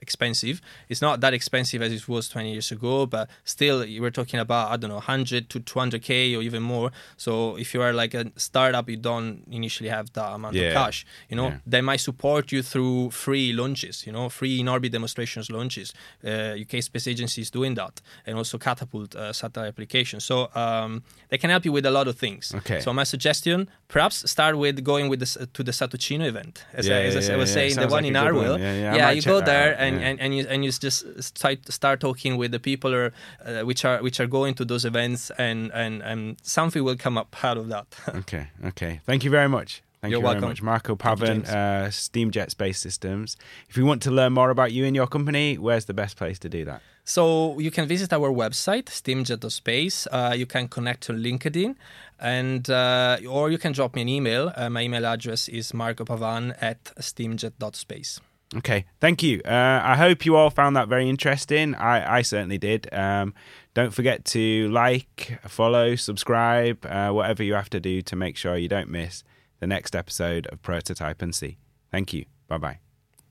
expensive. 0.00 0.60
It's 0.88 1.02
not 1.02 1.20
that 1.20 1.34
expensive 1.34 1.82
as 1.82 1.92
it 1.92 2.08
was 2.08 2.28
20 2.28 2.52
years 2.52 2.70
ago 2.70 3.06
but 3.06 3.28
still 3.44 3.84
you 3.84 4.00
were 4.02 4.10
talking 4.10 4.40
about 4.40 4.70
i 4.72 4.76
don't 4.76 4.90
know 4.90 4.96
100 4.96 5.48
to 5.50 5.60
200k 5.60 6.36
or 6.36 6.42
even 6.42 6.62
more. 6.62 6.90
So 7.16 7.56
if 7.56 7.74
you 7.74 7.82
are 7.82 7.92
like 7.92 8.14
a 8.14 8.30
startup 8.36 8.88
you 8.88 8.96
don't 8.96 9.42
initially 9.50 9.88
have 9.90 10.12
that 10.12 10.32
amount 10.32 10.54
Yeah. 10.54 10.68
of 10.68 10.74
cash 10.74 11.06
you 11.30 11.36
know? 11.36 11.48
Yeah. 11.48 11.58
they 11.66 11.80
might 11.80 12.00
support 12.00 12.52
you 12.52 12.62
through 12.62 13.10
free 13.10 13.52
launches 13.52 14.06
you 14.06 14.12
know 14.12 14.28
free 14.28 14.60
in 14.60 14.68
orbit 14.68 14.92
demonstrations 14.92 15.50
launches. 15.50 15.92
Uh, 16.24 16.54
uk 16.62 16.82
space 16.82 17.06
agency 17.06 17.40
is 17.42 17.50
doing 17.50 17.74
that 17.74 18.00
and 18.26 18.36
also 18.36 18.58
catapult 18.58 19.14
uh, 19.16 19.32
satellite 19.32 19.68
applications 19.68 20.24
so 20.24 20.48
um, 20.54 21.02
they 21.30 21.38
can 21.38 21.50
help 21.50 21.64
you 21.64 21.72
with 21.72 21.86
a 21.86 21.90
lot 21.90 22.06
of 22.08 22.16
things. 22.18 22.54
Okay. 22.54 22.80
so 22.80 22.92
my 22.92 23.04
suggestion 23.04 23.68
perhaps 23.88 24.28
start 24.30 24.56
with 24.58 24.84
going 24.84 25.08
with 25.08 25.20
the, 25.20 25.46
to 25.56 25.62
the 25.62 25.72
Satuccino 25.72 26.26
event. 26.26 26.64
As, 26.74 26.86
Yeah, 26.86 26.98
I, 26.98 27.02
as 27.04 27.30
I 27.30 27.36
was 27.36 27.50
saying 27.52 27.76
the 27.76 27.88
one 27.88 28.04
like 28.04 28.10
in 28.10 28.14
Arwell 28.14 28.52
one. 28.52 28.60
Yeah, 28.60 29.10
you 29.10 29.22
go 29.22 29.40
there 29.40 29.74
and, 29.94 30.04
and, 30.04 30.20
and 30.20 30.36
you 30.36 30.46
and 30.48 30.64
you 30.64 30.72
just 30.72 31.22
start 31.22 31.58
start 31.72 32.00
talking 32.00 32.36
with 32.36 32.50
the 32.50 32.60
people 32.60 32.94
are, 32.94 33.12
uh, 33.44 33.62
which 33.62 33.84
are 33.84 34.02
which 34.02 34.20
are 34.20 34.26
going 34.26 34.54
to 34.54 34.64
those 34.64 34.84
events 34.84 35.30
and, 35.38 35.72
and 35.72 36.02
and 36.02 36.36
something 36.42 36.82
will 36.84 36.96
come 36.96 37.18
up 37.18 37.36
out 37.44 37.56
of 37.56 37.68
that 37.68 37.86
Okay, 38.14 38.48
okay. 38.64 39.00
Thank 39.04 39.24
you 39.24 39.30
very 39.30 39.48
much. 39.48 39.82
Thank 40.00 40.12
You're 40.12 40.20
you 40.20 40.22
very 40.22 40.34
welcome. 40.34 40.50
much, 40.50 40.62
Marco 40.62 40.94
Pavan, 40.94 41.48
uh, 41.48 41.88
Steamjet 41.88 42.50
Space 42.50 42.78
Systems. 42.78 43.36
If 43.68 43.76
you 43.76 43.84
want 43.84 44.00
to 44.02 44.12
learn 44.12 44.32
more 44.32 44.50
about 44.50 44.70
you 44.70 44.84
and 44.84 44.94
your 44.94 45.08
company, 45.08 45.58
where's 45.58 45.86
the 45.86 45.94
best 45.94 46.16
place 46.16 46.38
to 46.40 46.48
do 46.48 46.64
that? 46.66 46.82
So 47.04 47.58
you 47.58 47.72
can 47.72 47.88
visit 47.88 48.12
our 48.12 48.30
website, 48.30 48.84
steamjet.space. 48.84 50.06
Uh, 50.12 50.34
you 50.36 50.46
can 50.46 50.68
connect 50.68 51.00
to 51.04 51.12
LinkedIn, 51.12 51.74
and 52.20 52.70
uh, 52.70 53.16
or 53.28 53.50
you 53.50 53.58
can 53.58 53.72
drop 53.72 53.96
me 53.96 54.02
an 54.02 54.08
email. 54.08 54.52
Uh, 54.54 54.70
my 54.70 54.82
email 54.82 55.04
address 55.04 55.48
is 55.48 55.74
Marco 55.74 56.04
marcopavan 56.04 56.54
at 56.60 56.84
steamjet.space. 57.00 58.20
Okay, 58.56 58.86
thank 59.00 59.22
you. 59.22 59.42
Uh, 59.44 59.80
I 59.84 59.96
hope 59.96 60.24
you 60.24 60.36
all 60.36 60.48
found 60.48 60.74
that 60.76 60.88
very 60.88 61.08
interesting. 61.08 61.74
I, 61.74 62.18
I 62.18 62.22
certainly 62.22 62.56
did. 62.56 62.88
Um, 62.94 63.34
don't 63.74 63.92
forget 63.92 64.24
to 64.26 64.68
like, 64.70 65.38
follow, 65.46 65.96
subscribe, 65.96 66.84
uh, 66.86 67.10
whatever 67.10 67.42
you 67.42 67.54
have 67.54 67.68
to 67.70 67.80
do 67.80 68.00
to 68.02 68.16
make 68.16 68.36
sure 68.36 68.56
you 68.56 68.68
don't 68.68 68.88
miss 68.88 69.22
the 69.60 69.66
next 69.66 69.94
episode 69.94 70.46
of 70.46 70.62
Prototype 70.62 71.20
and 71.20 71.34
See. 71.34 71.58
Thank 71.90 72.12
you. 72.14 72.24
Bye 72.48 72.58
bye. 72.58 72.78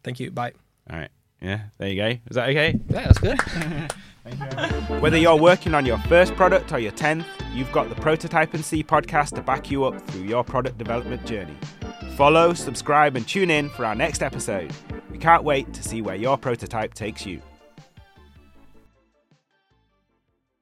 Thank 0.03 0.19
you. 0.19 0.29
Bye. 0.29 0.53
All 0.89 0.99
right. 0.99 1.09
Yeah, 1.41 1.61
there 1.77 1.89
you 1.89 1.95
go. 1.95 2.07
Is 2.29 2.35
that 2.35 2.49
okay? 2.49 2.79
Yeah, 2.89 3.11
that's 3.11 3.19
good. 3.19 3.39
Whether 5.01 5.17
you're 5.17 5.35
working 5.37 5.73
on 5.73 5.85
your 5.85 5.99
first 5.99 6.35
product 6.35 6.73
or 6.73 6.79
your 6.79 6.91
10th, 6.93 7.25
you've 7.53 7.71
got 7.71 7.89
the 7.89 7.95
Prototype 7.95 8.53
and 8.53 8.65
See 8.65 8.83
podcast 8.83 9.35
to 9.35 9.41
back 9.41 9.69
you 9.69 9.85
up 9.85 10.01
through 10.07 10.23
your 10.23 10.43
product 10.43 10.77
development 10.77 11.25
journey. 11.25 11.55
Follow, 12.15 12.53
subscribe, 12.53 13.15
and 13.15 13.27
tune 13.27 13.51
in 13.51 13.69
for 13.69 13.85
our 13.85 13.95
next 13.95 14.23
episode. 14.23 14.73
We 15.09 15.17
can't 15.17 15.43
wait 15.43 15.73
to 15.73 15.83
see 15.83 16.01
where 16.01 16.15
your 16.15 16.37
prototype 16.37 16.93
takes 16.93 17.25
you. 17.25 17.41